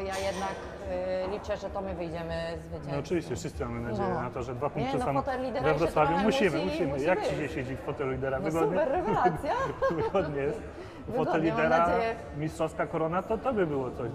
[0.00, 0.54] ja jednak
[0.90, 2.34] e, liczę, że to my wyjdziemy
[2.66, 2.92] zwycięzcy.
[2.92, 4.22] No oczywiście, wszyscy mamy nadzieję No.
[4.22, 6.08] na to, że dwa Nie, punkty no, są fotel lidera we się Wrocławiu.
[6.08, 6.92] trochę Musimy, musi- musimy.
[6.92, 7.28] musi Jak być.
[7.28, 8.38] ci się siedzi w fotelu lidera?
[8.38, 8.68] No Wygodnie?
[8.78, 9.52] super rewelacja.
[10.04, 10.60] Wygodnie jest.
[11.06, 12.14] Fotel Wygodnie, mam lidera, nadzieję.
[12.36, 14.08] mistrzowska korona, to to by było coś.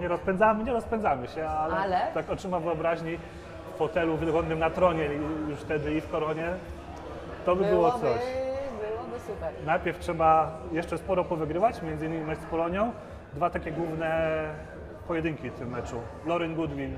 [0.00, 2.00] Nie rozpędzamy, nie rozpędzamy się, ale, Ale?
[2.14, 3.18] tak oczyma wyobraźni
[3.74, 6.46] w fotelu wygodnym na tronie i już wtedy i w koronie,
[7.46, 8.51] to by było Byłoby, coś.
[9.32, 9.52] Super.
[9.66, 12.92] Najpierw trzeba jeszcze sporo powygrywać, między innymi mecz z Polonią.
[13.34, 14.44] Dwa takie główne
[15.08, 15.96] pojedynki w tym meczu.
[16.26, 16.96] Lauren Goodwin,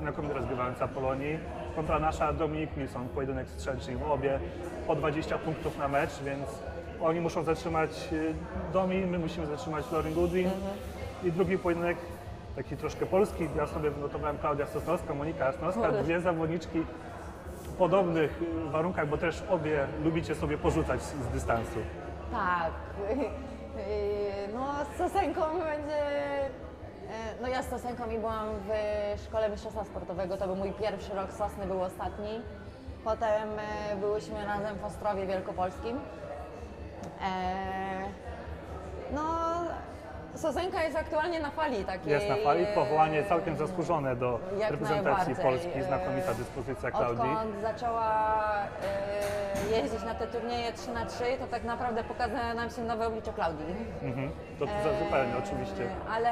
[0.00, 1.38] znakomita rozgrywająca Polonii,
[1.76, 4.38] kontra nasza Dominik Milson, pojedynek strzelczy w obie
[4.86, 6.62] po 20 punktów na mecz, więc
[7.02, 8.34] oni muszą zatrzymać y,
[8.72, 10.50] Domi, my musimy zatrzymać Lauren Goodwin.
[11.24, 11.96] I drugi pojedynek,
[12.56, 16.84] taki troszkę polski, ja sobie wynotowałem Klaudia Sosnowska, Monika Jasnowska, dwie zawodniczki
[17.78, 21.78] podobnych warunkach, bo też obie lubicie sobie porzucać z dystansu.
[22.32, 22.72] Tak.
[24.54, 26.04] No z Sosenką będzie
[27.42, 31.66] no ja z Sosenkami byłam w szkole mistrzostwa sportowego, to był mój pierwszy rok, Sosny
[31.66, 32.40] był ostatni.
[33.04, 36.00] Potem e, byłyśmy razem w Ostrowie Wielkopolskim.
[37.22, 37.30] E,
[39.14, 39.22] no,
[40.36, 42.12] Sosenka jest aktualnie na fali takiej.
[42.12, 45.34] Jest na fali, e, powołanie całkiem zasłużone do jak reprezentacji.
[45.34, 47.30] Polski, E, znakomita dyspozycja Klaudii.
[47.32, 48.08] Odkąd zaczęła
[49.72, 53.06] e, jeździć na te turnieje 3 na 3 to tak naprawdę pokazuje nam się nowe
[53.06, 53.74] oblicze Klaudii.
[54.02, 54.30] Mhm.
[54.58, 55.86] To, to zupełnie, oczywiście.
[56.10, 56.30] Ale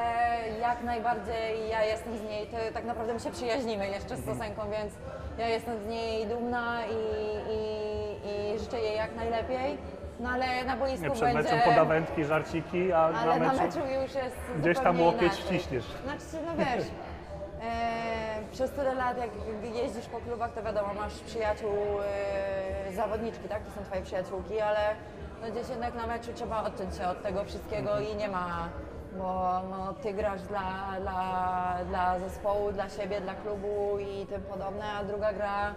[0.60, 4.22] jak najbardziej ja jestem z niej, to tak naprawdę my się przyjaźnimy jeszcze Mhm.
[4.22, 4.92] z Sosenką, więc
[5.38, 6.92] ja jestem z niej dumna i,
[7.52, 9.78] i, i życzę jej jak najlepiej.
[10.20, 11.42] No ale na boisku Nie przed będzie...
[11.42, 15.44] meczem podawędki, żarciki, a Ale na na meczu, meczu już jest gdzieś tam łokieć inaczej.
[15.44, 15.84] wciśniesz.
[16.04, 16.84] Znaczy, no wiesz,
[17.62, 19.30] e, przez tyle lat jak
[19.74, 21.70] jeździsz po klubach, to wiadomo, masz przyjaciół,
[22.88, 23.62] e, zawodniczki, tak?
[23.62, 24.78] To są twoje przyjaciółki, ale
[25.42, 28.68] no gdzieś jednak na meczu trzeba odciąć się od tego wszystkiego i nie ma,
[29.18, 30.60] bo no, ty grasz dla,
[31.00, 35.74] dla, dla zespołu, dla siebie, dla klubu i tym podobne, a druga gra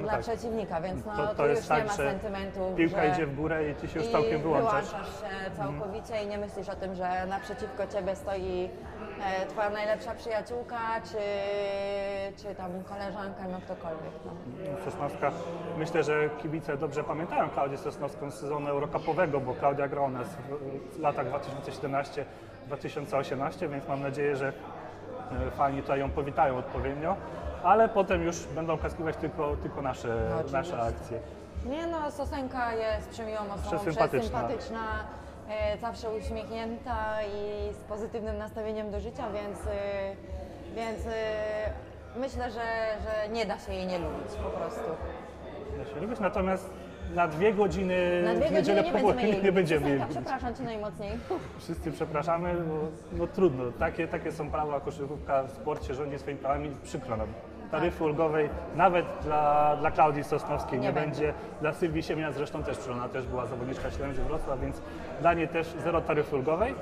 [0.00, 0.20] dla tak.
[0.20, 2.74] przeciwnika, więc no, To- to, już tak, nie ma że sentymentów.
[2.76, 3.08] Piłka że...
[3.08, 4.84] idzie w górę i ty się już całkiem wyłączasz.
[4.84, 8.70] wyłączasz się całkowicie i nie myślisz o tym, że naprzeciwko ciebie stoi
[9.42, 11.18] e, twoja najlepsza przyjaciółka, czy,
[12.42, 14.12] czy tam koleżanka, no ktokolwiek.
[14.26, 14.32] No.
[14.84, 15.32] Sosnowska.
[15.78, 20.28] Myślę, że kibice dobrze pamiętają Klaudię Sosnowską z sezonu Eurocupowego, bo Klaudia grała nas
[20.92, 21.26] w latach
[22.70, 24.52] 2017-2018, więc mam nadzieję, że
[25.46, 27.16] e, fani tutaj ją powitają odpowiednio,
[27.66, 30.56] ale potem już będą okazywać tylko, tylko nasze, No, oczywiście.
[30.58, 31.18] nasze akcje.
[31.66, 34.18] Nie no, Sosenka jest przemiłą osobą, Przesympatyczna.
[34.20, 34.80] przesympatyczna,
[35.50, 39.70] e, zawsze uśmiechnięta i z pozytywnym nastawieniem do życia, więc, e,
[40.74, 41.10] więc e,
[42.16, 42.60] myślę, że,
[43.04, 44.80] że nie da się jej nie lubić po prostu.
[45.78, 46.70] Da się lubić, natomiast
[47.14, 49.54] na dwie godziny Na dwie w niedzielę nie po będziemy południu jej nie lubić.
[49.54, 50.24] będziemy jej Sosenka, lubić.
[50.30, 51.10] przepraszam Cię najmocniej.
[51.58, 52.74] Wszyscy przepraszamy, bo
[53.12, 53.64] no trudno.
[53.78, 57.28] Takie, takie są prawa, koszykówka w sporcie rządzi swoimi prawami, przykro nam.
[57.70, 61.26] Taryfy ulgowej nawet dla, dla Klaudii Sosnowskiej nie, Nie będzie.
[61.26, 61.34] będzie.
[61.60, 64.82] Dla Sylwii Siemienia zresztą też, przecież ona też była zawodniczka Ślęży Wrocław, więc
[65.20, 66.74] dla niej też zero taryfy ulgowej.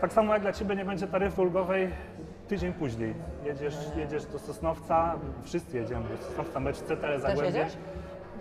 [0.00, 1.90] Tak samo jak dla Ciebie nie będzie taryfy ulgowej
[2.48, 3.14] tydzień później.
[3.44, 7.66] Jedziesz, jedziesz do Sosnowca, wszyscy jedziemy do Sosnowca, mecz CTR Zagłębie.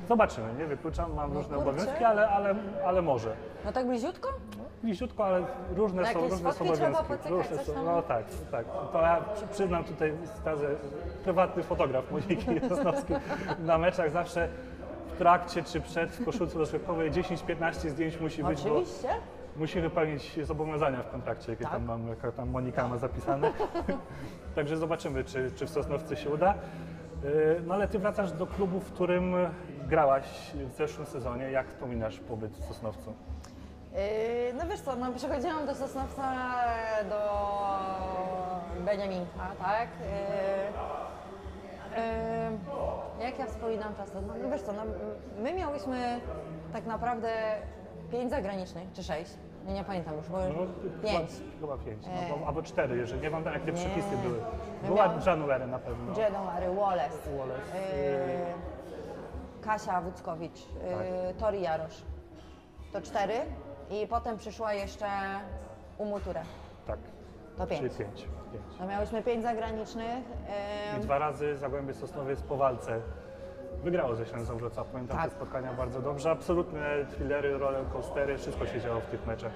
[0.08, 3.34] Zobaczymy, nie wykluczam, mam różne obowiązki, ale, ale, ale może.
[3.66, 4.30] No tak bliziutko?
[4.84, 7.06] Bliziutko, ale różne Na są, jakieś różne są trzeba obowiązki.
[7.08, 7.86] pocykać, Różne coś są, tam?
[7.86, 8.66] no tak, tak.
[8.92, 10.68] To ja przy- przyznam tutaj skazę,
[11.24, 13.18] prywatny fotograf Moniki Jasnowskiej
[13.60, 14.50] na meczach zawsze
[15.08, 19.10] w trakcie czy przed w koszulce rozgrzewkowej 10-15 zdjęć musi być, bo Oczywiście.
[19.58, 21.74] musi wypełnić zobowiązania w kontrakcie, jakie Tak.
[21.74, 23.52] tam mam, jaka tam Monika ma zapisane.
[24.56, 26.54] Także zobaczymy, czy, czy w Sosnowcu się uda.
[27.24, 29.34] Yy, No ale ty wracasz do klubu, w którym
[29.88, 31.52] grałaś w zeszłym sezonie.
[31.52, 33.14] Jak wspominasz pobyt w Sosnowcu?
[33.96, 36.34] Yy, No wiesz co, no przechodziłam do Sosnowca,
[37.10, 37.20] do
[38.86, 39.88] Beniaminka, tak?
[40.00, 40.06] Yy,
[43.20, 44.28] yy, Jak ja wspominam czasem?
[44.28, 44.82] No no wiesz co, no,
[45.44, 46.20] my miałyśmy
[46.74, 47.30] tak naprawdę
[48.12, 49.32] pięć zagranicznych, czy sześć,
[49.66, 50.44] nie, nie pamiętam już, bo No,
[51.10, 51.32] pięć.
[51.60, 52.30] Chyba, chyba pięć, E.
[52.30, 53.74] no, bo, albo cztery, jeżeli nie pamiętam jakie Nie.
[53.74, 54.40] przepisy były.
[54.84, 56.20] Była miałam- January na pewno.
[56.22, 57.72] January, Wallace, Wallace,
[59.62, 62.02] Kasia Wuckowicz, yy, Tori Jarosz.
[62.94, 63.34] To cztery
[63.90, 65.08] i potem przyszła jeszcze
[65.98, 66.42] Umuture.
[66.88, 67.00] Tak,
[67.58, 67.98] To czyli pięć.
[67.98, 68.22] pięć.
[68.52, 68.64] pięć.
[68.80, 70.24] No miałyśmy pięć zagranicznych.
[70.92, 73.00] I Yy, dwa razy Zagłębie Sosnowiec po walce
[73.84, 74.88] wygrało ze Ślęzą Wrocław.
[74.88, 75.30] Pamiętam Tak.
[75.30, 76.32] te spotkania bardzo dobrze.
[76.32, 79.52] Absolutne thrillery, rollercoastery, wszystko się działo w tych meczach.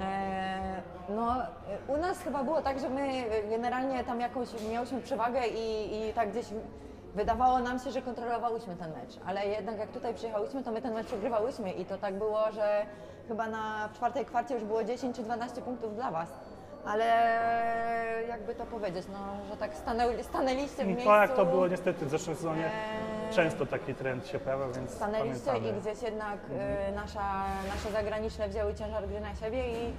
[0.00, 1.36] e, no,
[1.88, 6.30] u nas chyba było tak, że my generalnie tam jakąś miałyśmy przewagę i, i tak
[6.30, 6.46] gdzieś
[7.14, 10.94] wydawało nam się, że kontrolowałyśmy ten mecz, ale jednak jak tutaj przyjechałyśmy, to my ten
[10.94, 12.86] mecz przegrywałyśmy i to tak było, że
[13.28, 16.28] chyba na czwartej kwarcie już było 10 czy 12 punktów dla Was.
[16.86, 17.04] Ale
[18.28, 19.18] jakby to powiedzieć, no,
[19.50, 21.04] że tak stanęli, stanęliście w miejscu.
[21.06, 23.34] To jak to było niestety w zeszłym sezonie, Eee.
[23.34, 25.78] często taki trend się pojawia, więc Stanęliście pamiętamy.
[25.78, 26.38] i gdzieś jednak
[26.90, 29.92] y, nasza, nasze zagraniczne wzięły ciężar gry na siebie i,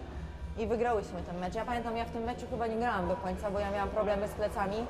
[0.63, 1.55] i wygrałyśmy ten mecz.
[1.55, 4.27] Ja pamiętam, ja w tym meczu chyba nie grałam do końca, bo ja miałam problemy
[4.27, 4.85] z plecami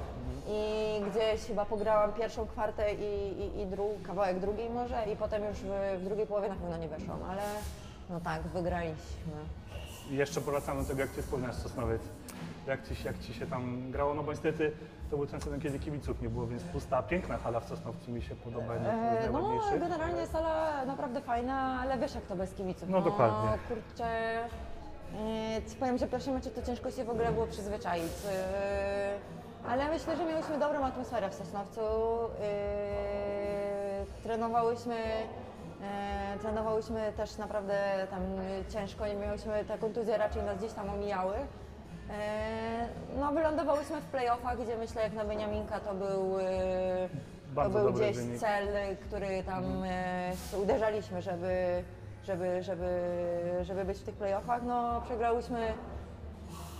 [0.47, 3.03] i gdzieś chyba pograłam pierwszą kwartę i,
[3.41, 6.77] i, i dru, kawałek drugiej może i potem już w, w drugiej połowie na pewno
[6.77, 7.41] nie weszłam, ale
[8.09, 9.33] no tak, wygraliśmy.
[10.11, 12.01] I jeszcze powracamy do tego, jak Ty wspomniałeś Sosnowiec.
[12.67, 14.71] Jak ci, się- jak ci się tam grało, no bo niestety
[15.11, 18.21] to był ten sezon, kiedy kibiców nie było, więc pusta, piękna hala w Sosnowcu mi
[18.21, 18.93] się podoba, jedna z
[19.25, 19.79] E, no, najładniejszych.
[19.79, 22.89] generalnie sala naprawdę fajna, ale wiesz jak to bez kibiców.
[22.89, 23.49] No, dokładnie.
[23.67, 28.11] Kurczę, e, ci powiem, że pierwsze mecze to ciężko się w ogóle było przyzwyczaić.
[28.31, 29.17] E,
[29.67, 31.81] ale myślę, że miałyśmy dobrą atmosferę w Sosnowcu.
[32.41, 34.95] E, trenowałyśmy,
[35.83, 37.77] e, trenowałyśmy też naprawdę
[38.09, 38.21] tam
[38.69, 41.35] ciężko, nie miałyśmy te kontuzje raczej nas gdzieś tam omijały.
[42.09, 42.87] E,
[43.19, 46.43] No, wylądowałyśmy w playoffach, gdzie myślę, jak na Beniaminka to był, e,
[47.09, 48.39] to Bardzo był dobry gdzieś wynik.
[48.39, 48.67] cel,
[49.07, 51.83] który tam e, uderzaliśmy, żeby,
[52.23, 52.89] żeby, żeby,
[53.63, 54.61] żeby być w tych playoffach.
[54.63, 55.73] No, przegrałyśmy,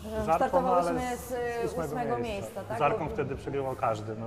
[0.03, 1.33] Z Arką, startowałyśmy ale z,
[1.77, 2.61] ósmego miejsca.
[2.69, 2.77] tak?
[2.77, 4.25] Z Arką Bo- wtedy przegrywał każdy, no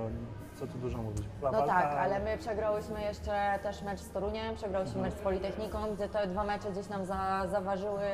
[0.59, 1.23] co tu dużo mówić.
[1.41, 5.77] No walka, tak, ale my przegrałyśmy jeszcze też mecz z Toruniem, przegrałyśmy mecz z Politechniką,
[5.95, 8.07] gdzie te dwa mecze gdzieś nam za, zaważyły,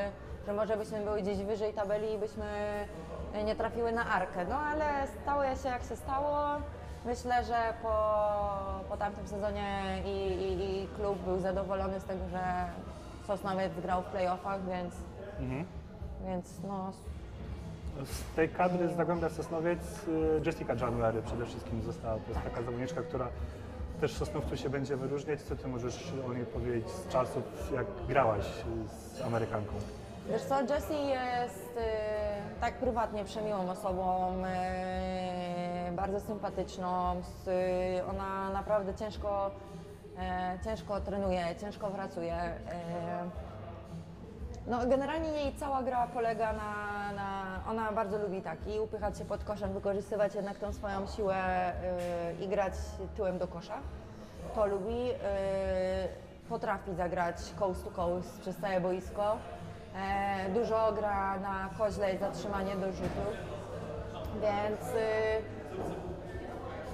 [0.47, 2.45] że może byśmy były gdzieś wyżej tabeli i byśmy
[3.45, 4.45] nie trafiły na Arkę.
[4.49, 6.37] No ale stało się jak się stało.
[7.05, 8.17] Myślę, że po,
[8.89, 12.39] po tamtym sezonie i, i, i klub był zadowolony z tego, że
[13.27, 14.95] Sosnowiec grał w playoffach, więc,
[15.39, 15.65] Mhm.
[16.25, 16.91] więc no,
[18.03, 22.13] Z tej kadry z Zagłębia Sosnowiec y, Jessica January przede wszystkim została.
[22.15, 23.27] To jest taka zawodniczka, która
[24.01, 25.41] też Sosnowcu się będzie wyróżniać.
[25.41, 28.45] Co ty możesz o niej powiedzieć z czasów, jak grałaś
[29.15, 29.73] z Amerykanką?
[30.29, 37.21] Wiesz co, Jessie jest e, tak prywatnie przemiłą osobą, e, bardzo sympatyczną.
[38.09, 39.51] Ona naprawdę ciężko,
[40.65, 42.35] ciężko trenuje, ciężko pracuje.
[44.67, 47.59] No, generalnie jej cała gra polega na, na.
[47.69, 51.71] Ona bardzo lubi tak i upychać się pod koszem, wykorzystywać jednak tą swoją siłę
[52.39, 52.73] y, i grać
[53.15, 53.77] tyłem do kosza.
[54.55, 55.11] To lubi.
[55.11, 59.37] Y, potrafi zagrać coast to coast przez całe boisko.
[59.95, 63.25] E, dużo gra na koźle i zatrzymanie do rzutu.
[64.41, 64.81] Więc.
[64.81, 65.65] Y,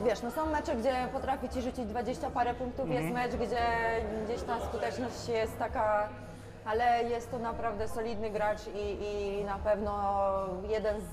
[0.05, 3.57] Wiesz, no są mecze, gdzie potrafi ci rzucić 20 parę punktów, jest mecz, gdzie
[4.25, 6.09] gdzieś ta skuteczność jest taka,
[6.65, 8.97] ale jest to naprawdę solidny gracz i,
[9.39, 10.21] i na pewno
[10.69, 11.05] jeden z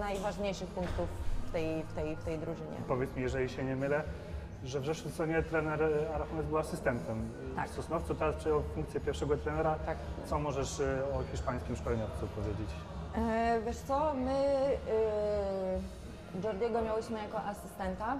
[0.00, 1.08] najważniejszych punktów
[1.48, 2.76] w tej, w tej, w tej drużynie.
[2.88, 4.02] Powiedz mi, jeżeli się nie mylę,
[4.64, 5.82] że w zeszłym sezonie trener
[6.14, 7.68] Arachones był asystentem Tak.
[7.68, 9.74] w Sosnowcu, teraz przejął funkcję pierwszego trenera.
[9.86, 9.96] Tak.
[10.26, 12.68] Co możesz y, o hiszpańskim szkoleniowcu powiedzieć?
[13.16, 14.44] E, wiesz co, my
[16.38, 18.16] y, Jordiego miałyśmy jako asystenta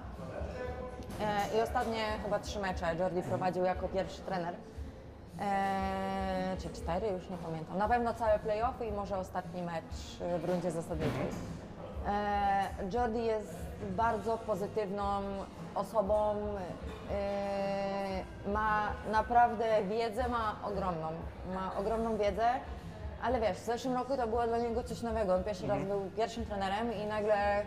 [1.21, 4.53] e, i ostatnie chyba trzy mecze Jordi prowadził jako pierwszy trener.
[5.41, 7.77] E, czy cztery, już nie pamiętam.
[7.77, 11.27] Na pewno całe playoffy i może ostatni mecz e, w rundzie zasadniczej.
[12.07, 13.55] E, Jordi jest
[13.89, 15.21] bardzo pozytywną
[15.75, 16.35] osobą,
[17.11, 21.07] e, ma naprawdę wiedzę, ma ogromną,
[21.53, 22.49] ma ogromną wiedzę,
[23.23, 25.35] ale wiesz, w zeszłym roku to było dla niego coś nowego.
[25.35, 27.65] On pierwszy raz był pierwszym trenerem i nagle,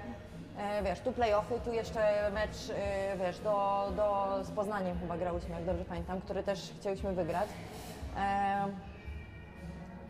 [0.85, 5.65] wiesz, tu playoffy, tu jeszcze mecz, e, wiesz, do, do, z Poznaniem chyba grałyśmy, jak
[5.65, 7.49] dobrze pamiętam, który też chcieliśmy wygrać.
[8.17, 8.65] E,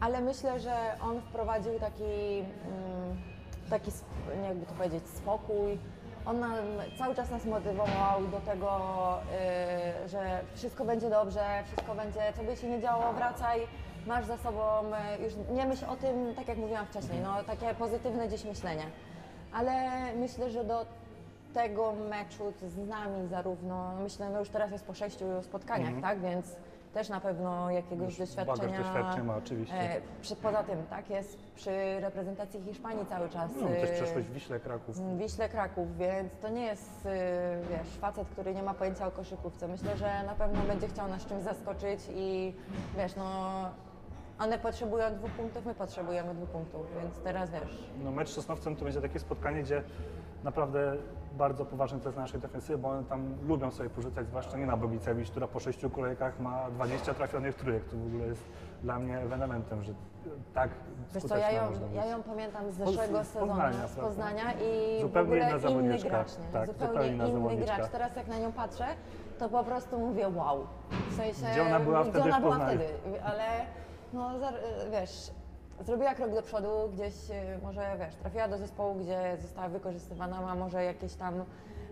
[0.01, 3.23] ale myślę, że on wprowadził taki, mm,
[3.71, 3.91] taki
[4.49, 5.79] jakby to powiedzieć, spokój.
[6.27, 6.55] On nam,
[6.99, 8.79] cały czas nas motywował do tego,
[10.07, 13.61] że wszystko będzie dobrze, wszystko będzie, co by się nie działo, wracaj,
[14.07, 14.61] masz za sobą,
[15.25, 18.85] już nie myśl o tym, tak jak mówiłam wcześniej, no takie pozytywne gdzieś myślenie.
[19.53, 19.73] Ale
[20.17, 20.87] myślę, że do
[21.55, 26.57] tego meczu z nami zarówno, myślę, no już teraz jest po sześciu spotkaniach, tak, więc
[26.95, 29.25] też na pewno jakiegoś Już doświadczenia.
[29.25, 29.75] ma, oczywiście.
[29.75, 33.51] E, przy, poza tym, tak, jest przy reprezentacji Hiszpanii cały czas.
[33.61, 35.19] No, też e, przeszłeś w Wiśle Kraków.
[35.19, 37.11] Wiśle Kraków, więc to nie jest, y,
[37.71, 39.69] wiesz, facet, który nie ma pojęcia o koszykówce.
[39.69, 42.55] Myślę, że na pewno będzie chciał nas czymś zaskoczyć i
[42.97, 43.51] wiesz, no
[44.39, 47.91] one potrzebują dwóch punktów, my potrzebujemy dwóch punktów, więc teraz wiesz.
[48.05, 49.83] No, mecz z Sosnowcem to będzie takie spotkanie, gdzie
[50.45, 50.97] naprawdę
[51.33, 55.31] bardzo poważny test naszej defensywy, bo one tam lubią sobie porzucać, zwłaszcza nie na Bogicewicz,
[55.31, 57.85] która po sześciu kolejkach ma 20 trafionych trójek.
[57.85, 58.45] To w ogóle jest
[58.83, 59.93] dla mnie ewenementem, że
[60.55, 60.71] tak
[61.15, 61.63] Wiesz co, ja ją,
[61.95, 63.97] ja ją pamiętam z zeszłego z sezonu, Poznania, z?
[63.97, 66.53] Poznania i Zupełnie w ogóle inna inny gracz, nie?
[66.53, 67.77] Tak, zupełnie zupełnie inna inny zawodniczka.
[67.77, 67.91] gracz.
[67.91, 68.87] Teraz jak na nią patrzę,
[69.39, 70.67] to po prostu mówię wow.
[71.11, 72.85] W sensie, Gdzie ona była gdzie wtedy ona była wtedy,
[73.25, 73.45] ale
[74.13, 74.53] no za-
[74.93, 75.31] wiesz,
[75.81, 80.55] zrobiła krok do przodu, gdzieś e, może wiesz, trafiła do zespołu, gdzie została wykorzystywana, ma
[80.55, 81.45] może jakieś tam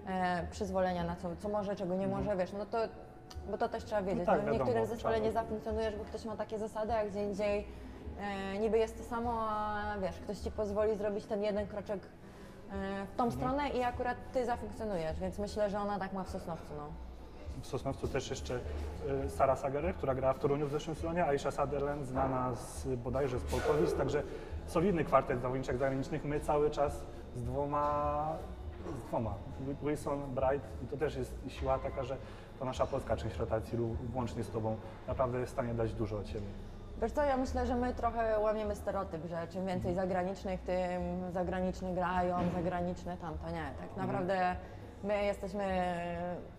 [0.06, 2.78] e, przyzwolenia na co, co może, czego nie może, wiesz, no to
[3.50, 4.26] bo to też trzeba wiedzieć.
[4.26, 5.26] tak, no, w wiadomo, niektórym zespole trzeba.
[5.26, 7.66] nie zafunkcjonujesz, bo ktoś ma takie zasady, a gdzie indziej
[8.20, 12.00] e, niby jest to samo, a wiesz, ktoś ci pozwoli zrobić ten jeden kroczek
[12.72, 16.30] e, w tą stronę i akurat ty zafunkcjonujesz, więc myślę, że ona tak ma w
[16.30, 16.88] Sosnowcu, no.
[17.62, 18.60] W Sosnowcu też jeszcze
[19.24, 23.38] y, Sara Sagery, która grała w Toruniu w zeszłym sezonie, Aisha Sutherland, znana z, bodajże
[23.38, 24.22] z Polkowic, także
[24.66, 26.24] solidny kwartet zawodniczek zagranicznych.
[26.24, 27.04] My cały czas
[27.36, 28.28] z dwoma,
[28.98, 29.34] z dwoma,
[29.82, 32.16] Wilson, Bright i to też jest siła taka, że
[32.58, 33.78] to nasza polska część rotacji,
[34.12, 34.76] włącznie z Tobą,
[35.08, 36.46] naprawdę jest w stanie dać dużo od siebie.
[37.02, 41.02] Wiesz co, ja myślę, że my trochę łamiemy stereotyp, że czym więcej zagranicznych, tym
[41.32, 43.50] zagraniczni grają, zagraniczne tamto.
[43.50, 44.56] Nie, tak naprawdę
[45.04, 45.64] my jesteśmy,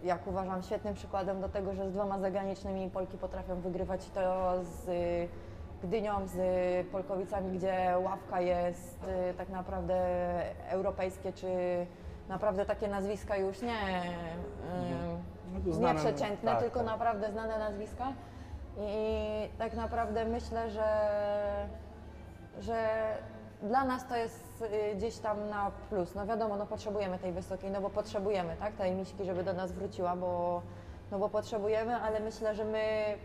[0.04, 4.54] jak uważam, świetnym przykładem do tego, że z dwoma zagranicznymi Polki potrafią wygrywać i to
[4.64, 4.90] z
[5.84, 6.38] Gdynią, z
[6.88, 9.96] Polkowicami, gdzie ławka jest y, tak naprawdę
[10.70, 11.48] europejskie, czy
[12.30, 13.74] naprawdę takie nazwiska już nie,
[15.54, 16.88] No y, znane- nieprzeciętne, tak, tylko tak.
[16.88, 18.14] naprawdę znane nazwiska.
[18.80, 20.90] I tak naprawdę myślę, że,
[22.60, 22.88] że
[23.62, 26.16] dla nas to jest y, gdzieś tam na plus.
[26.16, 29.72] No wiadomo, no potrzebujemy tej wysokiej, no bo potrzebujemy, tak, tej miśki, żeby do nas
[29.72, 30.62] wróciła, bo,
[31.12, 33.16] no bo potrzebujemy, ale myślę, że my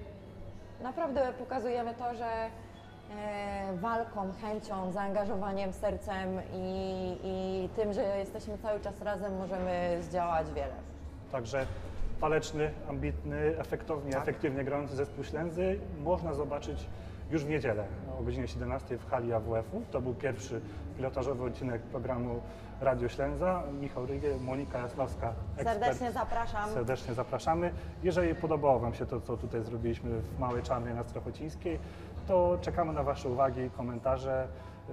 [0.82, 8.80] naprawdę pokazujemy to, że e, walką, chęcią, zaangażowaniem, sercem i, i tym, że jesteśmy cały
[8.80, 10.74] czas razem, możemy zdziałać wiele.
[11.32, 11.66] Także
[12.20, 16.86] waleczny, ambitny, efektownie, efektywnie grający zespół Ślęzy można zobaczyć
[17.32, 17.84] już w niedzielę
[18.20, 19.82] o godzinie 17 w hali AWF-u.
[19.90, 20.60] To był pierwszy
[20.96, 22.40] pilotażowy odcinek programu
[22.80, 23.62] Radio Ślęza.
[23.80, 25.80] Michał Rygiel, Monika Jaslowska, ekspert.
[25.80, 26.70] Serdecznie zapraszam.
[26.70, 27.72] Serdecznie zapraszamy.
[28.02, 31.78] Jeżeli podobało Wam się to, co tutaj zrobiliśmy w Małej Czarnej na Strachocińskiej,
[32.26, 34.48] to czekamy na Wasze uwagi, komentarze,
[34.90, 34.92] y,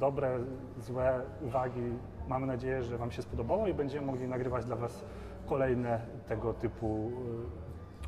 [0.00, 0.38] dobre,
[0.78, 1.92] złe uwagi.
[2.28, 5.04] Mamy nadzieję, że Wam się spodobało i będziemy mogli nagrywać dla Was
[5.46, 7.10] kolejne tego typu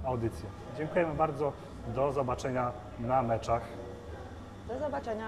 [0.05, 0.49] y, audycje.
[0.79, 1.53] Dziękujemy bardzo.
[1.89, 3.63] Do zobaczenia na meczach.
[4.69, 5.27] Do zobaczenia.